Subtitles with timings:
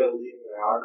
[0.00, 0.80] gotta leave in an hour.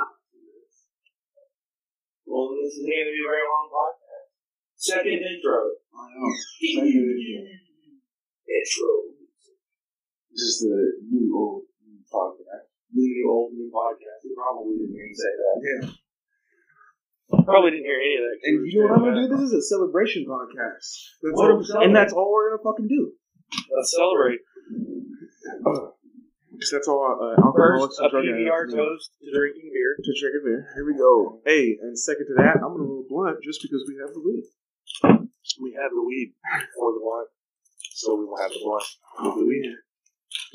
[2.25, 4.27] Well, this is going to be a very long podcast.
[4.75, 5.77] Second intro.
[5.93, 6.27] I know.
[6.57, 7.47] Second intro.
[8.49, 8.91] Intro.
[10.33, 10.75] This is the
[11.05, 12.67] new old new podcast.
[12.91, 14.25] New, new, old, new podcast.
[14.25, 15.57] You probably didn't hear me say that.
[15.63, 15.85] Yeah.
[17.45, 18.37] Probably didn't hear any of that.
[18.43, 19.31] And you know what I'm gonna do?
[19.31, 20.85] This is a celebration podcast.
[21.21, 23.13] That's What all, are we and that's all we're gonna fucking do.
[23.75, 24.41] Let's celebrate.
[26.55, 29.69] Because that's all uh, First, alcoholics a and drug PBR addicts need toast to drinking
[29.75, 29.91] beer.
[29.99, 30.61] to drink a beer.
[30.75, 31.43] Here we go.
[31.43, 34.47] Hey, and second to that, I'm gonna roll blunt just because we have the weed.
[35.61, 36.33] We have the weed
[36.73, 37.29] for the blunt,
[37.93, 38.87] so we will have the blunt.
[39.19, 39.75] With the weed.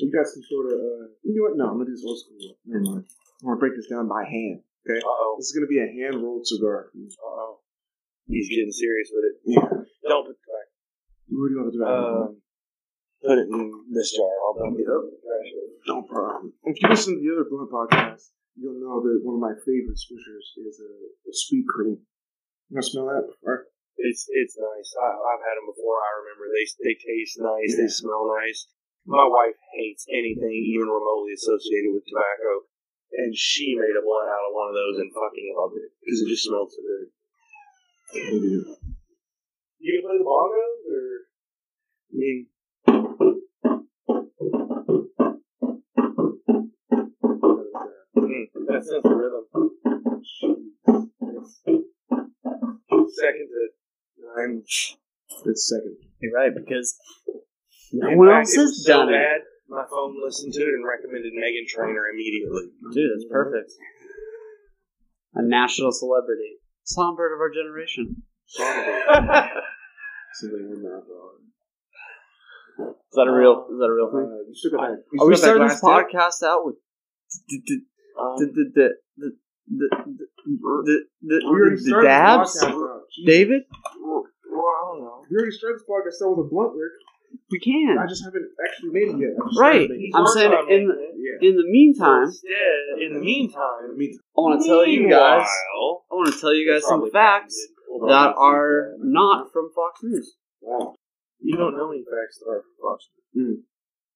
[0.01, 0.77] We got some sort of.
[0.81, 1.55] Uh, you know what?
[1.57, 2.57] No, I'm gonna do this old school.
[2.65, 3.05] Never mind.
[3.41, 4.61] I'm gonna break this down by hand.
[4.85, 4.99] Okay.
[4.99, 5.35] Uh oh.
[5.37, 6.89] This is gonna be a hand rolled cigar.
[6.93, 7.59] Uh oh.
[8.27, 9.35] He's getting serious with it.
[9.45, 9.69] Yeah.
[10.09, 10.67] Don't put it back.
[11.29, 11.85] What do you want to do?
[11.85, 12.41] Um,
[13.21, 13.61] put it in
[13.93, 14.29] this jar.
[14.45, 15.05] I'll dump it up.
[15.05, 15.69] in the trash can.
[15.87, 16.53] No problem.
[16.65, 19.97] If you listen to the other Blunt podcast, you'll know that one of my favorite
[19.97, 20.91] swishers is a,
[21.29, 22.01] a sweet cream.
[22.69, 23.25] You want to smell that?
[23.45, 24.89] Or, It's it's nice.
[24.97, 25.97] I, I've had them before.
[26.01, 27.77] I remember they they taste nice.
[27.77, 28.67] They smell nice.
[29.05, 32.69] My wife hates anything even remotely associated with tobacco,
[33.17, 36.21] and she made a blunt out of one of those and fucking loved it because
[36.21, 37.07] it just smelled so good.
[39.81, 41.05] You can play the bongos, or
[42.11, 42.47] I mean,
[48.17, 49.45] mm, that sense of rhythm.
[53.11, 53.69] Second to
[54.37, 54.63] nine.
[55.45, 55.97] It's second.
[56.21, 56.95] You're right because
[57.93, 59.13] no In one fact, else it has was so done it.
[59.13, 62.69] bad, my phone listened to it and recommended Meghan Trainor immediately.
[62.93, 63.71] Dude, that's perfect.
[65.33, 68.23] A national celebrity, songbird of our generation.
[68.45, 68.63] So
[70.43, 71.40] they were not wrong.
[72.89, 73.67] Is that a real?
[73.71, 74.27] Is that a real thing?
[74.31, 75.03] Uh, you still got that.
[75.11, 76.75] you Are we got starting that this glass podcast out with
[77.47, 77.81] d- d-
[78.19, 81.03] Um, d- d- d- d- d- d- d- dip?
[81.21, 82.63] d- We already the started dabs?
[82.63, 83.01] podcast out.
[83.11, 83.27] Jesus.
[83.27, 83.61] David,
[84.01, 85.23] well, I don't know.
[85.29, 86.91] We already started this podcast out with a blunt, Rick.
[87.51, 87.95] we can.
[87.99, 89.33] I just haven't actually made it yet.
[89.39, 89.85] I just Right.
[89.87, 90.99] started making I'm saying in the, it.
[90.99, 91.15] it.
[91.41, 91.49] Yeah.
[91.49, 95.47] in the meantime, Instead, in the meantime, I want to tell you guys.
[95.47, 98.09] meanwhile- I want to tell you guys some Probably facts patented.
[98.09, 100.35] that are not from Fox News.
[101.61, 101.67] Wow.
[101.67, 102.97] You don't know any facts that are from Fox
[103.33, 103.59] News.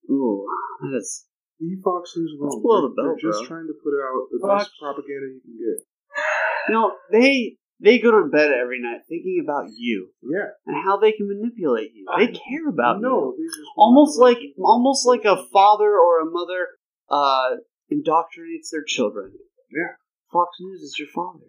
[0.09, 0.45] Ooh,
[0.81, 1.25] that is
[1.59, 2.61] You Fox News alone.
[2.61, 3.47] Below the They're just bro.
[3.47, 5.79] trying to put out the Fox- best propaganda you can get.
[6.73, 10.49] No, they they go to bed every night thinking about you Yeah.
[10.65, 12.05] and how they can manipulate you.
[12.17, 13.37] They care about no, you.
[13.37, 16.67] they just Almost like almost like a father or a mother
[17.09, 17.57] uh,
[17.91, 19.33] indoctrinates their children.
[19.69, 19.93] Yeah.
[20.33, 21.45] Fox News is your father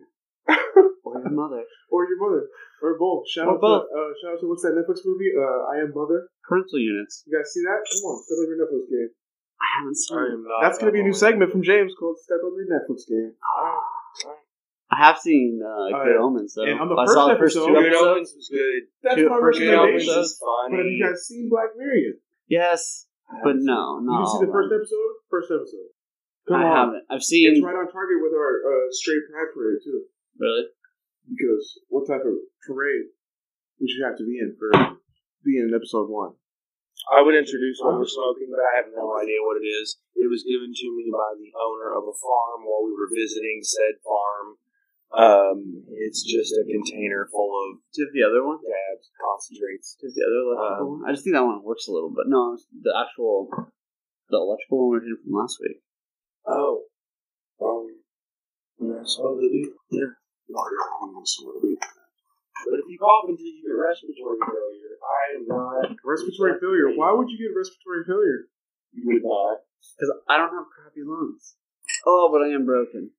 [0.48, 0.84] or
[1.26, 1.62] your mother.
[1.90, 2.42] or your mother,
[2.82, 3.26] or both.
[3.28, 3.84] Shout Or out both.
[3.86, 5.30] to uh, shout out to what's that Netflix movie?
[5.34, 6.28] Uh, I Am Mother.
[6.46, 7.22] Parental units.
[7.26, 7.80] You guys see that?
[7.82, 9.10] Come on, step up your Netflix game.
[9.56, 10.14] I haven't seen.
[10.18, 10.32] I it.
[10.36, 10.60] am not.
[10.62, 13.32] That's gonna be a new on- segment from James called "Step Up Your Netflix Game."
[14.86, 16.22] I have seen uh, Good yeah.
[16.22, 16.62] Omens though.
[16.62, 18.06] And on the I first saw the first episode- two Good episodes.
[18.06, 18.82] Omens was good.
[19.02, 20.38] That's Two- my first two Good Omens recommendation.
[20.38, 20.70] funny.
[20.70, 22.14] But have you guys seen Black Mirror?
[22.46, 22.80] Yes,
[23.42, 24.12] but no, You no.
[24.22, 25.10] didn't see the first episode?
[25.26, 25.90] First episode.
[26.46, 26.76] Come I on.
[26.78, 27.04] haven't.
[27.10, 27.50] I've seen.
[27.50, 30.06] It's right on target with our uh, straight pride parade too.
[30.38, 30.70] Really?
[31.28, 33.10] Because what type of parade
[33.80, 34.70] would you have to be in for
[35.44, 36.34] being in episode one?
[37.12, 40.00] I would introduce what we're smoking, but I have no idea what it is.
[40.16, 43.60] It was given to me by the owner of a farm while we were visiting
[43.62, 44.46] said farm.
[45.14, 48.58] Um, it's just a container full of Do the other one?
[48.58, 49.94] dabs, concentrates.
[50.00, 51.02] Do the other electrical Um, one?
[51.06, 52.26] I just think that one works a little bit.
[52.26, 53.48] No, it's the actual,
[54.30, 55.78] the electrical one we did from last week.
[56.48, 56.86] Oh.
[57.62, 57.86] Um,
[58.98, 59.74] that's all they do.
[59.94, 60.16] Yeah.
[62.66, 65.96] But if you cough until you get respiratory failure, I am not.
[66.04, 66.88] Respiratory failure.
[66.96, 68.40] Why would you get respiratory failure?
[68.92, 69.60] You would not.
[69.94, 71.54] Because I don't have crappy lungs.
[72.06, 73.10] Oh, but I am broken.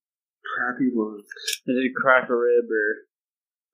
[0.44, 1.28] Crappy lungs.
[1.68, 3.08] I did crack a rib or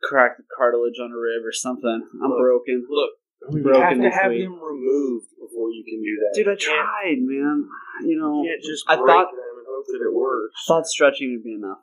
[0.04, 2.04] crack the cartilage on a rib or something.
[2.22, 2.40] I'm Look.
[2.40, 2.86] broken.
[2.90, 3.12] Look,
[3.48, 4.44] I mean, you Broken have to have week.
[4.46, 6.32] them removed before you can do that.
[6.36, 7.68] Dude, I tried, man.
[8.04, 10.56] You know, You can't just I break thought- them and hope that it works.
[10.68, 11.80] thought stretching would be enough.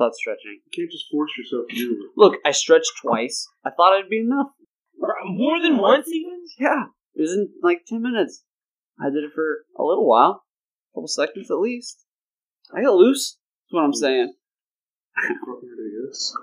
[0.00, 0.60] Thought stretching.
[0.64, 2.16] you can't just force yourself to do it.
[2.16, 3.46] Look, I stretched twice.
[3.66, 4.46] I thought it'd be enough.
[5.26, 6.40] More than once, even?
[6.58, 8.42] Yeah, it was in like ten minutes.
[8.98, 12.06] I did it for a little while, a couple seconds at least.
[12.74, 13.36] I got loose.
[13.66, 14.32] That's what I'm saying.
[15.20, 16.34] Fucking ridiculous.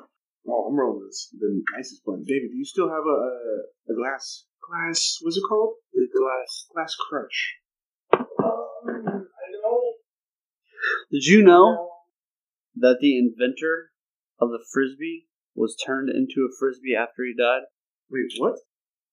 [0.48, 1.34] Oh, I'm rolling this.
[1.40, 2.28] The nicest blunt.
[2.28, 4.46] David, do you still have a, a, a glass?
[4.70, 5.18] Glass.
[5.22, 5.74] What's it called?
[5.94, 6.68] The glass.
[6.76, 7.56] Glass crutch.
[8.14, 8.22] Um,
[8.86, 9.96] I don't.
[11.12, 11.87] Did you know
[12.82, 13.92] that the inventor
[14.40, 17.66] of the frisbee was turned into a frisbee after he died?
[18.10, 18.56] Wait, what?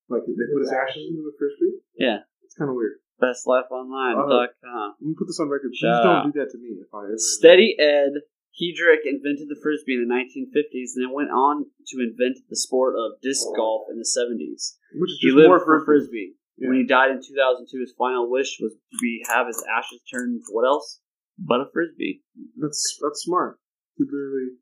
[0.08, 1.80] Like they put his ashes into a frisbee?
[1.96, 2.18] Yeah.
[2.44, 3.00] It's kind of weird.
[3.22, 4.94] bestlifeonline.com.
[5.00, 5.72] Let me put this on record.
[5.72, 7.14] Please don't do that to me if I ever.
[7.18, 8.20] Steady Ed
[8.54, 12.94] Headrick invented the frisbee in the 1950s and then went on to invent the sport
[12.94, 14.76] of disc golf in the 70s.
[14.94, 16.36] Which is He just lived more for frisbee.
[16.36, 16.68] frisbee.
[16.68, 20.38] When he died in 2002, his final wish was to be have his ashes turned
[20.38, 21.00] into what else?
[21.38, 22.22] But a frisbee.
[22.56, 23.58] That's that's smart.
[23.98, 24.58] To literally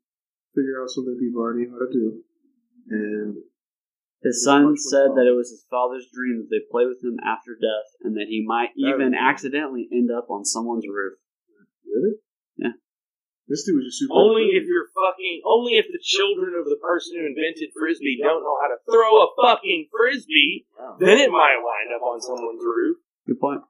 [0.55, 2.21] figure out something people already know how to do,
[2.89, 3.37] and
[4.21, 7.53] His son said that it was his father's dream that they play with him after
[7.59, 11.17] death, and that he might That even is- accidentally end up on someone's roof.
[11.85, 12.15] really,
[12.57, 12.73] Yeah.
[13.47, 14.13] this dude was just super.
[14.17, 15.41] Only if you're fucking.
[15.45, 19.21] Only if the children of the person who invented frisbee don't know how to throw
[19.21, 20.97] a fucking frisbee, Wow.
[20.99, 22.97] then it might wind up on someone's roof.
[23.27, 23.61] Good point.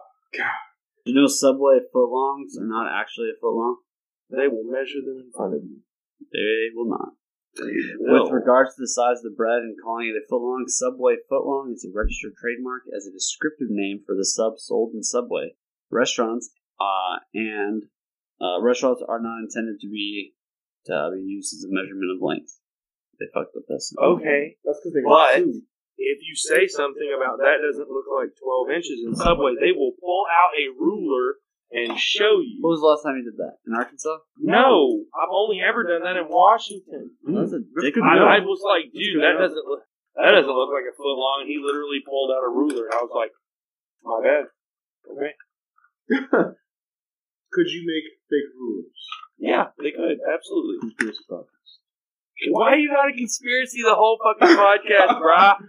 [1.05, 3.76] You know, Subway footlongs are not actually a footlong.
[4.31, 5.79] They will measure them in front of you.
[6.32, 7.12] They will not.
[7.58, 8.23] No.
[8.23, 11.73] With regards to the size of the bread and calling it a footlong, Subway footlong
[11.73, 15.56] is a registered trademark as a descriptive name for the sub sold in Subway
[15.91, 17.82] restaurants, uh, and
[18.41, 20.35] uh, restaurants are not intended to be
[20.87, 22.52] to be used as a measurement of length.
[23.19, 23.93] They fucked with this.
[24.00, 25.62] Okay, that's because they But- got sued.
[26.00, 29.93] If you say something about that doesn't look like 12 inches in Subway, they will
[30.00, 31.37] pull out a ruler
[31.70, 32.64] and show When you.
[32.64, 33.61] was the last time you did that?
[33.69, 34.26] In Arkansas?
[34.41, 37.14] No, I've only ever done that in Washington.
[37.23, 37.79] That's a hmm.
[37.79, 38.26] dick good to move.
[38.26, 38.26] know.
[38.26, 39.87] I, I was like, dude, that doesn't look
[40.19, 41.47] that doesn't look like a foot long.
[41.47, 43.31] He literally pulled out a ruler, and I was like,
[44.02, 44.44] my bad.
[45.06, 45.32] Okay.
[47.55, 49.00] Could you make fake rulers?
[49.38, 50.79] Yeah, they could absolutely.
[50.81, 51.49] Conspiracy thoughts.
[52.49, 55.56] Why you got a conspiracy the whole fucking podcast, brah?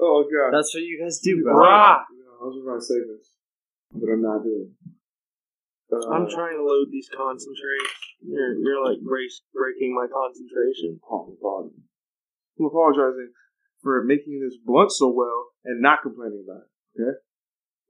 [0.00, 0.56] Oh god.
[0.56, 1.54] That's what you guys do, bro.
[1.54, 1.98] Bruh.
[2.14, 3.34] No, those are my segments,
[3.92, 4.72] but I'm not doing.
[5.90, 7.96] Uh, I'm trying to load these concentrates.
[8.20, 11.00] You're you're like brace, breaking my concentration.
[11.08, 11.70] Oh, God.
[12.58, 13.32] I'm apologizing
[13.82, 16.70] for making this blunt so well and not complaining about it.
[17.00, 17.16] Okay.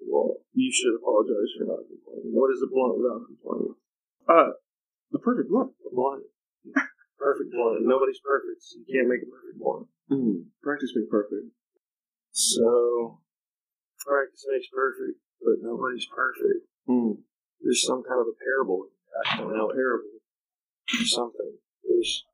[0.07, 2.31] Well, you should apologize for not complaining.
[2.31, 3.75] What is a blunt without complaining?
[4.29, 4.53] Uh,
[5.11, 5.73] the perfect blunt.
[5.83, 6.23] A blunt.
[7.19, 7.83] Perfect blunt.
[7.83, 8.63] Nobody's perfect.
[8.63, 9.89] So you can't make a perfect blunt.
[10.13, 10.55] Mm.
[10.63, 11.51] Practice makes perfect.
[12.39, 13.19] So,
[13.99, 16.71] practice makes perfect, but nobody's perfect.
[16.89, 17.19] Mm.
[17.59, 18.87] There's some kind of a parable.
[19.27, 19.67] I don't know.
[19.75, 20.23] Parable.
[20.95, 21.59] Or something.
[21.83, 22.25] There's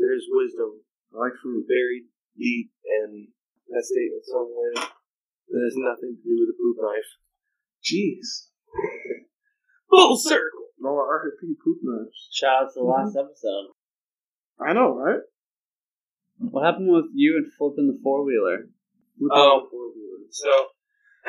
[0.00, 0.80] there's wisdom
[1.12, 1.68] I like fruit.
[1.68, 2.08] buried
[2.38, 2.72] deep
[3.04, 3.28] and
[3.68, 7.10] that statement somewhere that has nothing to do with a poop knife.
[7.84, 8.48] Jeez.
[9.90, 10.72] Full circle.
[10.80, 12.28] No, RIP poop knives.
[12.32, 13.76] Shout out to the last episode.
[14.58, 15.20] I know, right?
[16.38, 18.70] What happened with you and flipping the four wheeler?
[19.20, 19.68] With Oh.
[20.30, 20.52] So,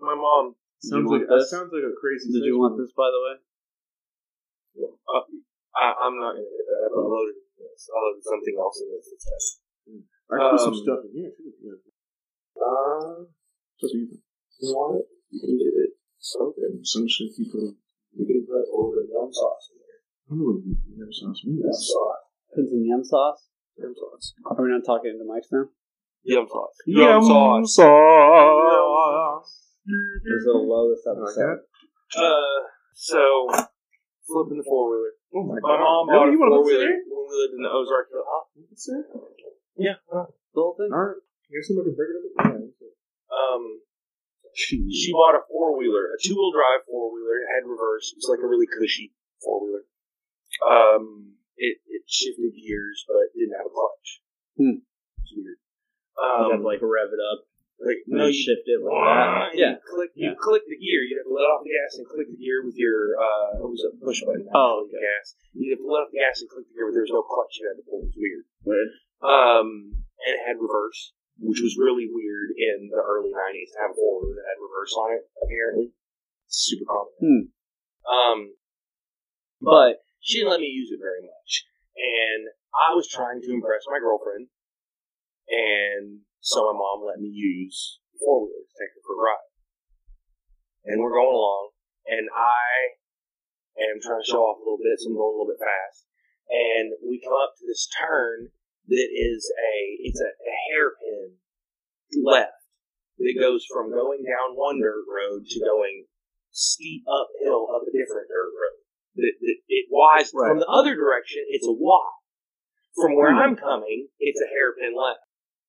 [0.00, 1.50] my mom, Sounds want like, that this?
[1.50, 3.34] sounds like a crazy Did you want this, by the way?
[5.10, 5.24] uh,
[5.76, 6.88] I, I'm not going to hit that.
[6.94, 7.88] I loaded this.
[7.90, 9.42] I loaded something else in this instead.
[10.30, 11.50] I can put some Um, stuff in here, too.
[11.60, 11.80] Yeah.
[12.60, 13.26] Uh,
[13.80, 14.06] Just you
[14.76, 15.06] want it?
[15.32, 15.92] You can get it.
[16.20, 16.80] Something.
[16.84, 17.74] Some shit you put.
[18.14, 20.00] You can put a little bit yum sauce in there.
[20.00, 22.24] I don't know what yam sauce Yum sauce.
[22.54, 23.48] Put some yum sauce.
[23.80, 24.34] Yum sauce.
[24.44, 25.72] Are we not talking into mics now?
[26.24, 26.76] Yum sauce.
[26.86, 27.76] Yum sauce.
[30.22, 31.64] There's a low this I like episode.
[32.14, 32.60] Uh,
[32.94, 33.22] so,
[34.28, 35.14] flipping the four wheeler.
[35.34, 35.80] Oh my, My god.
[35.80, 36.18] mom Really?
[36.18, 38.26] bought a you want to four put wheeler when we lived in the Ozark Hill.
[38.26, 38.42] Huh?
[38.90, 38.98] in?
[39.00, 39.06] It?
[39.78, 39.96] Yeah.
[40.10, 40.26] huh.
[40.54, 40.90] The whole thing?
[40.92, 41.22] Alright.
[41.48, 42.26] Here's somebody break it up.
[42.26, 42.58] Yeah.
[42.66, 42.94] that's.
[43.30, 43.62] Um,
[44.90, 47.38] she bought a four wheeler, a two wheel drive four wheeler.
[47.46, 48.10] It had reverse.
[48.10, 49.86] It was like a really cushy four wheeler.
[50.66, 54.08] Um, it, it shifted gears, but didn't have a clutch.
[54.58, 54.82] Hmm.
[55.22, 55.59] It's weird.
[56.20, 57.46] You have Um, to like rev it up.
[57.80, 59.56] like No, you shift it like that.
[59.56, 59.72] Yeah.
[59.72, 60.36] You click, you Yeah.
[60.36, 61.00] click the gear.
[61.00, 63.68] You have to let off the gas and click the gear with your, uh, it
[63.68, 64.44] was a push button.
[64.52, 65.26] Oh, actually, gas.
[65.56, 67.56] You have to let off the gas and click the gear, but there's no clutch
[67.56, 68.04] you had to pull.
[68.04, 68.44] It was weird.
[68.68, 68.90] Weird.
[69.24, 69.68] Um,
[70.20, 73.96] and it had reverse, which was really weird in the early 90s to have a
[73.96, 75.92] four that had reverse on it, apparently.
[76.52, 77.16] Super common.
[77.16, 77.42] Hmm.
[78.12, 78.38] Um,
[79.60, 81.64] but she didn't let me use it very much.
[81.96, 84.48] And I was trying to impress my girlfriend.
[85.50, 89.22] And so my mom let me use the four wheeler to take her for a
[89.22, 89.50] ride.
[90.86, 91.76] And we're going along,
[92.06, 92.96] and I
[93.82, 96.08] am trying to show off a little bit, so I'm going a little bit fast.
[96.48, 98.50] And we come up to this turn
[98.88, 101.38] that is a it's a, a hairpin
[102.24, 102.58] left
[103.18, 106.06] that goes from going down one dirt road to going
[106.50, 108.82] steep uphill up a different dirt road.
[109.14, 112.10] That, that it wise from the other direction, it's a Y.
[112.96, 113.38] From where hmm.
[113.38, 115.22] I'm coming, it's a hairpin left.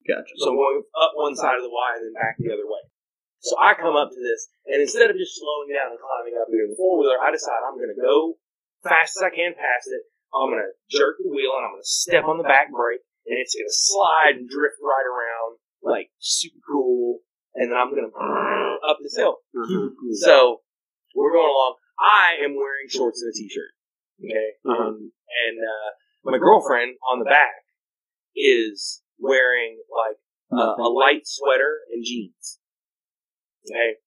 [0.08, 0.34] Gotcha.
[0.42, 2.82] So I'm going up one side of the Y and then back the other way.
[3.42, 6.46] So I come up to this, and instead of just slowing down and climbing up
[6.54, 8.38] here in the four wheeler, I decide I'm going to go
[8.86, 10.06] fast as I can past it.
[10.30, 13.02] I'm going to jerk the wheel and I'm going to step on the back brake,
[13.26, 17.26] and it's going to slide and drift right around like super cool,
[17.58, 18.14] and then I'm gonna
[18.88, 19.42] up this hill.
[19.58, 19.90] Uh-huh.
[20.22, 20.62] So
[21.18, 21.76] we're going along.
[21.98, 23.74] I am wearing shorts and a t-shirt.
[24.22, 24.94] Okay, Uh-huh.
[24.94, 25.90] and, and uh,
[26.24, 27.66] my girlfriend on the back
[28.36, 30.18] is wearing like
[30.52, 32.60] uh, a light sweater and jeans.
[33.70, 34.02] Okay,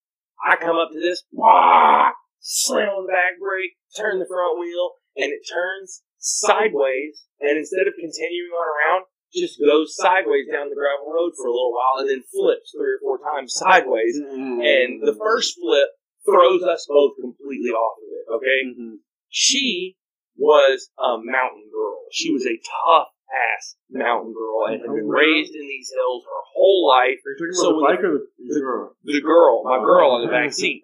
[0.44, 4.98] I come up to this, wah, slam on the back brake, turn the front wheel,
[5.16, 7.26] and it turns sideways.
[7.40, 9.02] And instead of continuing on around,
[9.32, 12.98] just goes sideways down the gravel road for a little while, and then flips three
[12.98, 14.18] or four times sideways.
[14.18, 15.90] And the first flip
[16.26, 18.24] throws us both completely off of it.
[18.30, 18.98] Okay, Mhm.
[19.28, 19.96] she
[20.36, 21.98] was a mountain girl.
[22.12, 26.42] She was a tough ass mountain girl and had been raised in these hills her
[26.54, 27.18] whole life.
[27.24, 28.96] Are you talking So the bike the, the girl?
[29.04, 30.82] The girl, my girl on the back seat,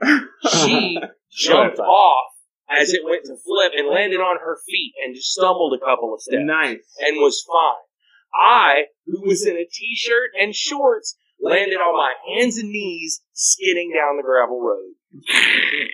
[0.51, 0.99] she
[1.31, 2.27] jumped off
[2.69, 6.15] as it went to flip and landed on her feet and just stumbled a couple
[6.15, 6.79] of steps Nice.
[7.01, 7.85] and was fine.
[8.33, 13.93] I, who was in a t-shirt and shorts, landed on my hands and knees skidding
[13.93, 14.95] down the gravel road.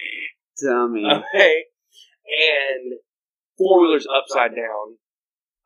[0.63, 1.05] Dummy.
[1.07, 1.65] Okay.
[2.27, 2.99] And
[3.59, 5.01] four wheelers upside down.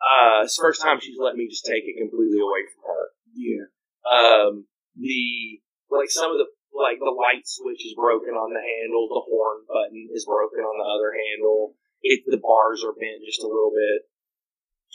[0.01, 3.05] Uh, it's the first time she's let me just take it completely away from her.
[3.37, 3.69] Yeah.
[4.09, 4.65] Um,
[4.97, 5.61] the
[5.93, 9.67] like some of the like the light switch is broken on the handle, the horn
[9.69, 11.77] button is broken on the other handle.
[12.01, 14.09] It the bars are bent just a little bit,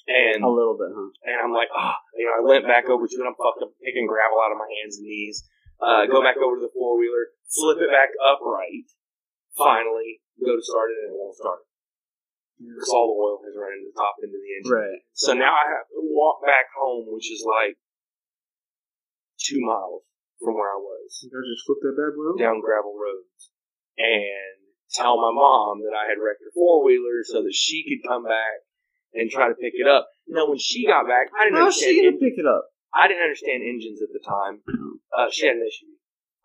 [0.10, 1.14] and A little bit, huh?
[1.30, 3.30] and I'm like, oh, you know, I went back over to it.
[3.30, 5.46] I'm fucking picking gravel out of my hands and knees.
[5.78, 8.90] Uh, go back over to the four wheeler, flip it back upright.
[9.54, 11.62] Finally, go to start it and it won't start
[12.60, 14.72] because all the oil has run into the top into the engine.
[14.72, 15.00] Right.
[15.14, 17.76] So now I have to walk back home, which is like
[19.40, 20.04] two miles
[20.40, 23.52] from where I was You guys just flipped that bad boy down gravel roads
[24.00, 24.56] and
[24.92, 28.24] tell my mom that I had wrecked her four wheeler so that she could come
[28.24, 28.64] back
[29.16, 30.08] and try to pick it up.
[30.28, 31.96] Now, when she got back, I didn't understand.
[31.96, 32.72] she gonna pick it up?
[32.94, 34.64] I didn't understand engines at the time.
[35.12, 35.92] Uh, she had an issue.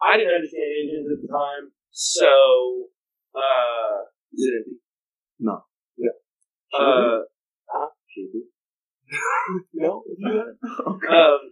[0.03, 2.91] I didn't understand engines at the time, so
[3.35, 4.79] uh, is it empty?
[5.39, 5.63] No.
[6.71, 7.27] Uh,
[7.67, 7.91] huh?
[9.75, 10.03] no.
[10.07, 11.11] okay.
[11.11, 11.43] Um,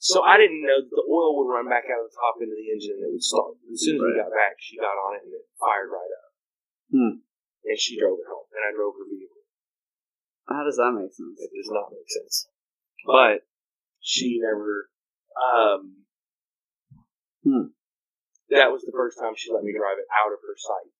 [0.00, 2.56] so I didn't know that the oil would run back out of the top into
[2.56, 3.60] the engine and it would start.
[3.68, 6.30] As soon as we got back, she got on it and it fired right up.
[6.88, 7.14] Hmm.
[7.68, 9.44] And she drove it home, and I drove her vehicle.
[10.48, 11.36] How does that make sense?
[11.36, 12.48] It does not make sense.
[13.04, 13.44] But
[14.00, 14.88] she never.
[15.36, 16.00] Um,
[17.44, 17.72] Hmm.
[18.50, 20.90] That was the first time she let me drive it out of her sight.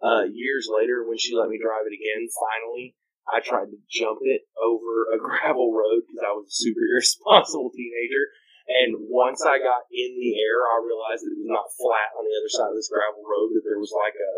[0.00, 2.96] Uh, years later, when she let me drive it again, finally,
[3.28, 7.70] I tried to jump it over a gravel road because I was a super irresponsible
[7.76, 8.32] teenager.
[8.70, 12.22] And once I got in the air, I realized that it was not flat on
[12.22, 14.34] the other side of this gravel road, that there was like a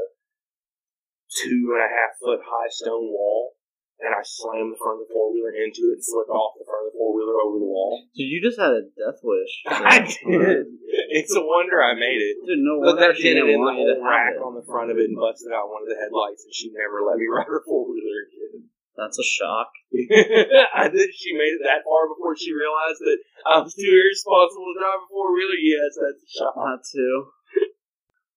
[1.45, 3.55] two and a half foot high stone wall.
[4.03, 6.67] And I slammed the front of the four wheeler into it and flipped off the
[6.67, 8.03] front of the four wheeler over the wall.
[8.19, 9.63] Dude, you just had a death wish.
[9.71, 10.67] I did.
[11.15, 12.43] It's a wonder I made it.
[12.43, 14.91] Dude, no But that she did it didn't in the whole rack on the front
[14.91, 17.47] of it and busted out one of the headlights, and she never let me ride
[17.47, 18.67] her four wheeler again.
[18.99, 19.71] That's a shock.
[19.95, 24.69] I think she made it that far before she realized that I was too irresponsible
[24.69, 25.57] to drive a four wheeler.
[25.57, 26.55] Yes, that's a shock.
[26.59, 27.31] That too.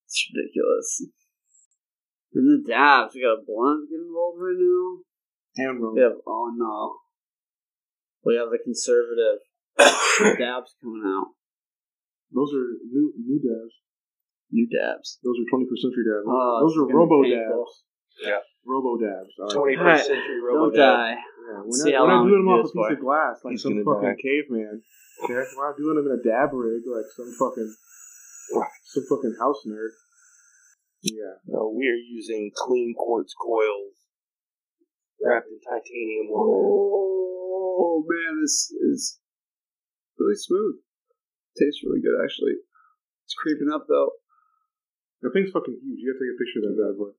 [0.06, 1.10] It's ridiculous.
[2.36, 5.04] And the dabs, we got a blunt getting rolled right now.
[5.58, 5.94] Hand roll.
[5.96, 6.98] We have oh no.
[8.26, 9.40] We have the conservative
[10.40, 11.32] dabs coming out.
[12.34, 13.76] Those are new new dabs.
[14.52, 15.20] New dabs.
[15.24, 16.26] Those are 21st century dabs.
[16.28, 17.74] Oh, Those are gonna be robo dabs.
[18.24, 18.42] Yeah.
[18.66, 19.34] Robo dabs.
[19.40, 19.54] All right.
[19.56, 21.16] Twenty Alright, first century robo Don't die.
[21.16, 22.94] Yeah, we're See not, how we're not doing them off a piece for.
[22.94, 24.22] of glass like He's some fucking die.
[24.22, 24.82] caveman.
[25.24, 27.72] Okay, we're not doing them in a dab rig like some fucking
[28.90, 29.94] some fucking house nerd.
[31.06, 33.94] Yeah, No, we are using clean quartz coils
[35.26, 36.46] wrapped in titanium wire.
[36.46, 39.20] Oh man, this is
[40.18, 40.80] really smooth.
[41.58, 42.62] Tastes really good actually.
[43.26, 44.12] It's creeping up though.
[45.22, 46.00] the thing's fucking huge.
[46.00, 47.12] You gotta take a picture of that bad boy.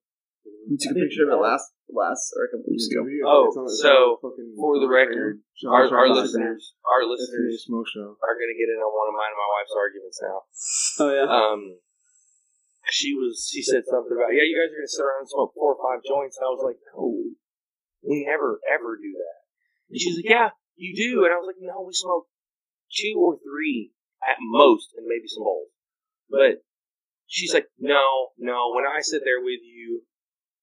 [0.70, 3.02] We took a picture of it last last or a couple weeks ago.
[3.26, 7.86] Oh, it's so, on fucking- For the record, Shout our, our listeners, our listeners Smoke
[7.90, 8.14] Show.
[8.22, 10.38] are going to get in on one of mine and my wife's arguments now.
[11.02, 11.26] Oh yeah.
[11.26, 11.60] Um,
[12.90, 15.30] she was, she said something about, yeah, you guys are going to sit around and
[15.30, 16.38] smoke four or five joints.
[16.38, 17.34] And I was like, no,
[18.08, 19.38] we never ever do that.
[19.90, 21.24] And she's like, yeah, you do.
[21.24, 22.26] And I was like, no, we smoke
[22.92, 23.92] two or three
[24.26, 25.68] at most, and maybe some bowls.
[26.30, 26.62] But
[27.26, 28.72] she's like, no, no.
[28.74, 30.02] When I sit there with you,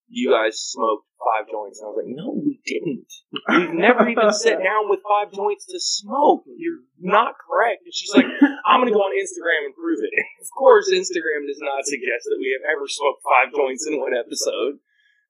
[0.07, 1.79] you guys smoked five joints.
[1.79, 3.09] And I was like, no, we didn't.
[3.50, 6.43] We've never even sat down with five joints to smoke.
[6.45, 7.88] You're not correct.
[7.88, 8.27] And she's like,
[8.67, 10.13] I'm going to go on Instagram and prove it.
[10.43, 14.13] Of course, Instagram does not suggest that we have ever smoked five joints in one
[14.13, 14.83] episode.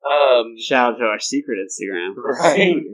[0.03, 2.13] Um, Shout out to our secret Instagram.
[2.17, 2.75] Right.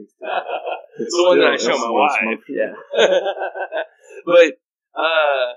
[1.00, 2.44] It's the one that I show my it's wife.
[2.50, 2.74] Yeah.
[4.26, 4.52] but
[4.92, 5.56] Uh,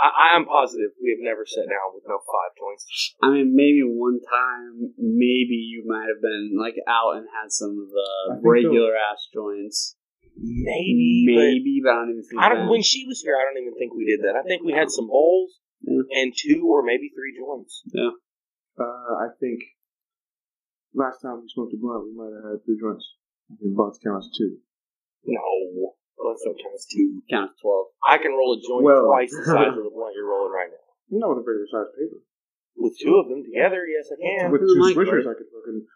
[0.00, 3.14] I, I'm positive we have never sat down with no five joints.
[3.22, 7.76] I mean, maybe one time, maybe you might have been like out and had some
[7.76, 8.48] of the think so.
[8.48, 9.96] regular ass joints.
[10.40, 12.40] Maybe, maybe, but I don't even think.
[12.40, 14.34] I don't, when she was here, I don't even think we did that.
[14.40, 16.00] I think we had some bowls Yeah.
[16.22, 17.82] and two or maybe three joints.
[17.94, 18.84] Uh,
[19.20, 19.60] I think
[20.94, 23.04] last time we smoked a blunt, we might have had three joints.
[23.50, 24.56] I think blunts count as two.
[25.26, 25.40] No,
[26.16, 27.20] well, sometimes two.
[27.28, 27.92] Count to twelve.
[28.06, 30.70] I can roll a joint Well- twice the size of the blunt you're rolling right
[30.72, 30.84] now.
[31.12, 32.20] Not with a regular size paper.
[32.74, 34.50] With two of them together, yes, I can.
[34.50, 35.86] With two mic, swishers, I could fucking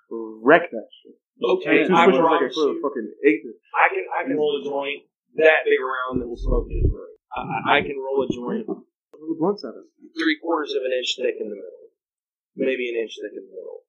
[0.47, 1.19] wreck that shit.
[1.43, 2.83] Okay, two I swishers, I promise could you.
[2.85, 3.40] fucking eight.
[3.75, 5.02] I can I can roll a joint
[5.43, 7.19] that big around that will smoke just right.
[7.35, 8.87] I, I can roll a joint What
[9.19, 9.87] are the blunts at it?
[10.14, 11.90] three quarters of an inch thick in the middle,
[12.55, 13.83] maybe an inch thick in the middle,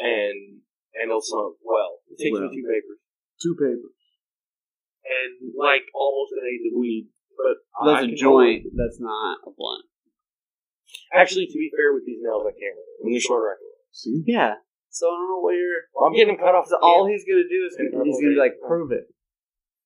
[0.00, 0.64] and
[0.96, 2.00] and it'll smoke well.
[2.10, 2.48] It takes Well.
[2.48, 2.98] me two papers
[3.40, 3.94] Two papers.
[5.06, 8.64] and like almost an eighth of weed, but That's a can roll it.
[8.64, 8.74] joint.
[8.76, 9.84] That's not a blunt.
[11.14, 12.74] Actually, to be fair with these nails, I can't.
[12.74, 13.06] roll it.
[13.06, 14.22] In the short record, See?
[14.26, 14.58] Yeah.
[14.90, 15.86] So I don't know what you're.
[16.02, 16.66] I'm getting cut off.
[16.66, 19.06] So all he's gonna do is In a he's gonna be like, prove it,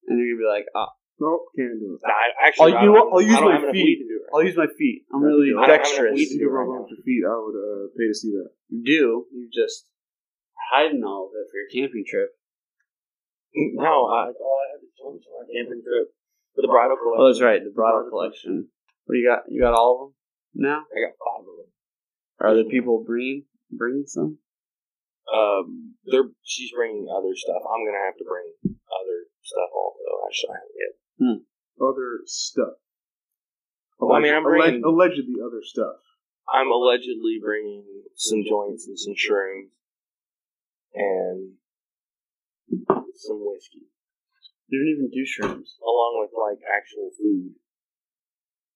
[0.09, 0.89] and you're gonna be like, oh,
[1.21, 2.01] Nope, can't do it.
[2.03, 3.13] Nah, I- actually, I'll- you know what?
[3.15, 3.85] I'll use I my feet.
[3.87, 4.29] weed to do it.
[4.35, 5.05] I'll use my feet.
[5.15, 5.55] I'm really.
[5.55, 6.15] I don't have enough dexterous.
[6.19, 6.83] weed to If do you it right roll now.
[6.83, 8.51] off your feet, I would uh, pay to see that.
[8.75, 9.07] You do.
[9.31, 9.87] You just
[10.73, 12.31] hiding all of it for your camping trip.
[13.55, 16.11] No, I, all I have is joints for my camping trip
[16.55, 17.23] for the bridal collection.
[17.23, 17.63] Oh, that's right.
[17.63, 18.69] The bridal collection.
[19.07, 19.43] What do you got?
[19.49, 20.15] You got all of them
[20.67, 20.81] now?
[20.91, 21.71] I got five of them.
[22.43, 24.39] Are the people bringing bringing some?
[25.31, 27.63] Um, they're she's bringing other stuff.
[27.63, 30.03] I'm gonna have to bring other stuff also.
[30.27, 30.95] Actually, I haven't yet.
[31.81, 32.75] Other stuff.
[33.99, 36.03] Well, I mean, I'm Alleg- bringing- allegedly other stuff.
[36.53, 37.85] I'm allegedly bringing
[38.17, 39.71] some joints and some shrooms
[40.95, 41.55] and
[43.15, 43.87] some whiskey,
[44.69, 45.79] You don't even do shrooms.
[45.83, 47.55] along with like actual food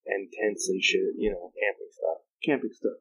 [0.06, 1.14] and tents and shit.
[1.18, 2.98] You know, camping stuff Camping stuff.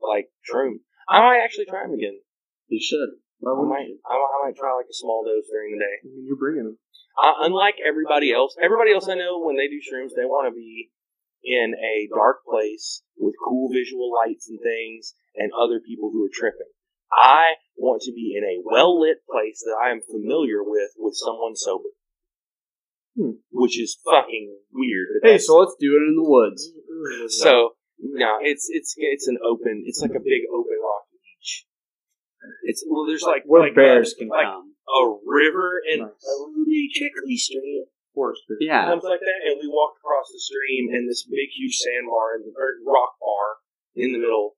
[0.00, 0.80] like shrooms.
[1.08, 2.20] I might actually try them again.
[2.68, 3.20] You should.
[3.44, 3.98] I might, you?
[4.08, 5.96] I I might try like a small dose during the day.
[6.00, 6.78] I mean, you're bringing them.
[7.20, 10.54] Uh, unlike everybody else, everybody else I know when they do shrooms, they want to
[10.54, 10.90] be
[11.44, 16.32] in a dark place with cool visual lights and things, and other people who are
[16.32, 16.72] tripping.
[17.22, 21.14] I want to be in a well lit place that I am familiar with with
[21.14, 21.90] someone sober,
[23.16, 23.38] Hmm.
[23.52, 25.20] which is fucking weird.
[25.22, 26.72] Hey, so let's do it in the woods.
[27.42, 29.84] so no, it's it's it's an open.
[29.86, 31.66] It's like a big open rocky beach.
[32.64, 34.74] It's well, there's like Where like bears a, can like come.
[34.90, 36.26] a river and Nice.
[36.26, 38.58] a little bitty trickly stream Forest Fair.
[38.60, 38.86] Yeah.
[38.86, 42.50] comes like that, and we walked across the stream and this big, huge sandbar and
[42.54, 43.62] or rock bar
[43.94, 44.56] in the middle.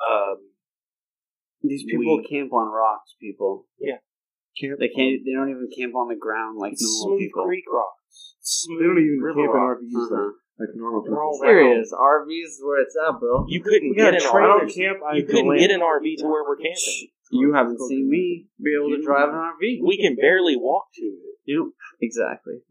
[0.00, 0.52] Um,
[1.64, 3.66] These people We- camp on rocks, people.
[3.80, 3.98] Yeah.
[4.60, 4.78] Camp.
[4.78, 7.44] They can't they don't even camp on the ground like normal smooth people.
[7.44, 8.36] creek rocks.
[8.40, 9.60] Smooth They don't even river camp in.
[9.60, 10.14] RVs Uh-huh.
[10.14, 11.48] like, like normal They're all people.
[11.50, 11.90] Serious.
[11.92, 13.46] RVs is where it's at, bro.
[13.48, 14.62] You couldn't We get a an trailer.
[14.62, 14.74] RV.
[14.76, 14.98] camp.
[15.02, 17.08] I You couldn't go get an RV to where we're camping.
[17.32, 19.80] You haven't seen me be able to drive an RV.
[19.82, 21.38] We can barely walk to it.
[21.46, 22.62] You know, exactly.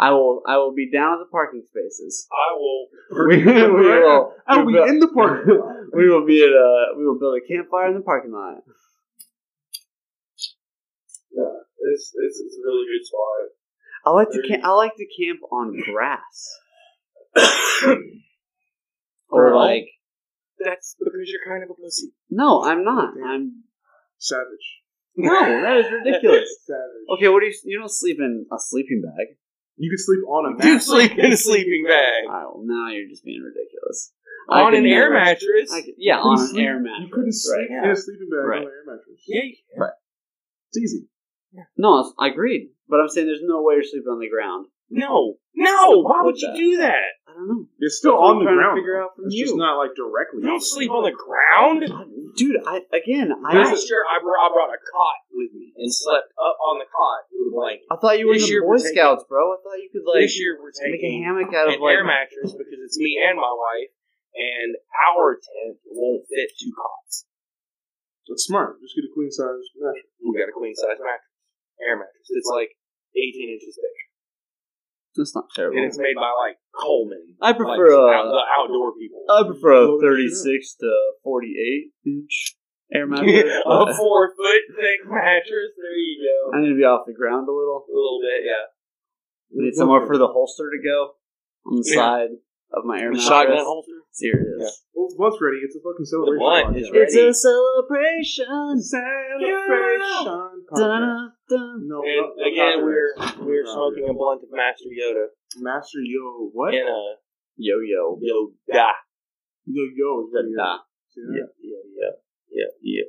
[0.00, 0.42] I will.
[0.46, 2.26] I will be down at the parking spaces.
[2.32, 2.86] I will.
[3.28, 4.32] We, we will.
[4.46, 5.46] I'll we be in the park.
[5.92, 6.96] we will be at a.
[6.96, 8.62] We will build a campfire in the parking lot.
[11.92, 13.50] It's, it's, it's a really good spot.
[14.06, 14.42] I like to.
[14.46, 16.58] Camp, I like to camp on grass.
[19.32, 19.86] Or Well, like,
[20.58, 22.08] That's because you're kind of a pussy.
[22.30, 23.14] no, I'm not.
[23.24, 23.62] I'm
[24.18, 24.82] Savage.
[25.16, 25.30] no.
[25.62, 26.48] That is ridiculous.
[26.66, 27.06] Savage.
[27.16, 27.54] Okay, what do you?
[27.64, 29.36] You don't sleep in a sleeping bag.
[29.80, 30.66] You could sleep on a mat.
[30.66, 32.24] You sleep in a sleeping bag.
[32.28, 34.12] Oh, now you're just being ridiculous.
[34.48, 35.72] I On an air never- mattress.
[35.72, 37.08] Could- yeah, on an sleep- air mattress.
[37.08, 37.84] You couldn't sleep right?
[37.84, 38.58] in a sleeping bag Right.
[38.60, 39.20] on an air mattress.
[39.26, 39.88] Yeah, you can.
[40.68, 41.06] It's easy.
[41.76, 42.70] No, I agreed.
[42.88, 44.66] But I'm saying there's no way you're sleeping on the ground.
[44.90, 45.38] No.
[45.54, 46.02] No.
[46.02, 46.56] Why would you that.
[46.56, 47.10] do that?
[47.28, 47.62] I don't know.
[47.78, 48.76] It's still That's what on I'm the trying to ground.
[48.82, 49.44] figure out from it's you.
[49.46, 50.42] just not like directly.
[50.42, 51.06] You on don't the sleep ground.
[51.06, 51.70] on the ground.
[52.34, 55.90] Dude, I again, I Last year, I brought, I brought a cot with me and
[55.90, 57.86] slept up on the cot with a blanket.
[57.90, 59.42] I thought you were in This the year Boy we're taking- Scouts, bro.
[59.54, 61.82] I thought you could like this year, we're make a taking hammock out an of
[61.82, 63.90] like air mattress because it's me and my wife,
[64.34, 64.74] and
[65.10, 67.26] our tent won't fit two cots.
[68.30, 68.78] It's smart.
[68.78, 70.06] Just get a queen size mattress.
[70.22, 71.34] We got a queen size mattress,
[71.82, 72.30] air mattress.
[72.30, 72.70] It's like
[73.18, 73.98] 18 inches thick,
[75.16, 75.76] That's not terrible.
[75.78, 77.34] and it's made by like Coleman.
[77.42, 79.24] I like, prefer, uh, out- the outdoor people.
[79.28, 80.90] I prefer a 36 to
[81.24, 82.56] 48 inch
[82.94, 83.52] air mattress.
[83.66, 85.74] a four foot thick mattress.
[85.76, 86.56] There you go.
[86.56, 87.84] I need to be off the ground a little.
[87.88, 88.70] A little bit, yeah.
[89.50, 91.14] I need somewhere for the holster to go
[91.66, 91.94] on the Yeah.
[91.96, 92.28] side
[92.72, 93.28] of my air The mattress.
[93.28, 93.92] shotgun holster.
[94.12, 94.84] Serious.
[94.94, 95.58] Well, the blunt's ready.
[95.62, 96.38] It's a fucking The celebration.
[96.42, 96.80] blunt podcast.
[96.80, 97.02] is ready.
[97.02, 98.82] It's a celebration.
[98.82, 101.88] celebration Dun, dun.
[101.88, 105.26] No, And no, again, we're we're smoking a blunt of Master Yoda
[105.58, 106.50] Master Yo.
[106.52, 106.74] What?
[106.74, 107.16] in a
[107.56, 108.18] Yo yo.
[108.22, 108.90] Yoda.
[109.66, 110.28] Yo Yo.
[110.32, 110.56] Da, weird.
[110.56, 110.78] da.
[111.16, 112.10] Yeah, yeah, yeah,
[112.50, 113.04] yeah, yeah.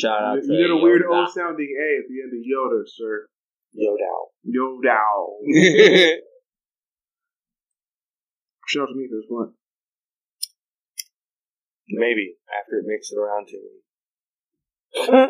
[0.00, 1.20] Shout out You, to you get a weird Yoda.
[1.24, 3.28] old sounding A at the end of Yoda, sir.
[3.76, 4.28] Yoda.
[4.46, 6.16] Yoda.
[8.66, 9.52] Shout out to me for this one.
[11.88, 13.74] Maybe after it makes it around to me.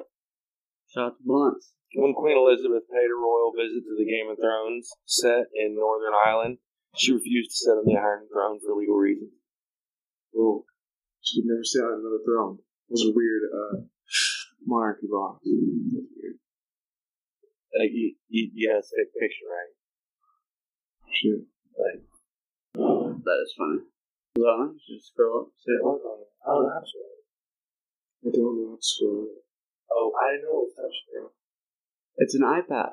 [0.94, 1.72] Shout out to Blunts.
[1.94, 6.14] When Queen Elizabeth paid a royal visit to the Game of Thrones set in Northern
[6.26, 6.58] Ireland,
[6.96, 9.30] she refused to sit on the Iron Throne for legal reasons.
[10.36, 10.64] Oh,
[11.22, 12.58] she could never sit on another throne.
[12.58, 13.76] It was a weird uh,
[14.66, 15.38] monarchy boss.
[15.42, 16.38] That's weird.
[17.78, 19.72] Like you, you, you take a picture, right?
[21.10, 21.46] Shit.
[22.74, 23.80] That is funny.
[24.36, 25.48] So, just scroll up.
[25.58, 26.18] Say, hold on.
[26.46, 27.22] Oh, that's right.
[28.26, 29.28] I don't know how to scroll.
[29.92, 31.30] Oh, I didn't know it was touchscreen.
[32.16, 32.90] It's an iPad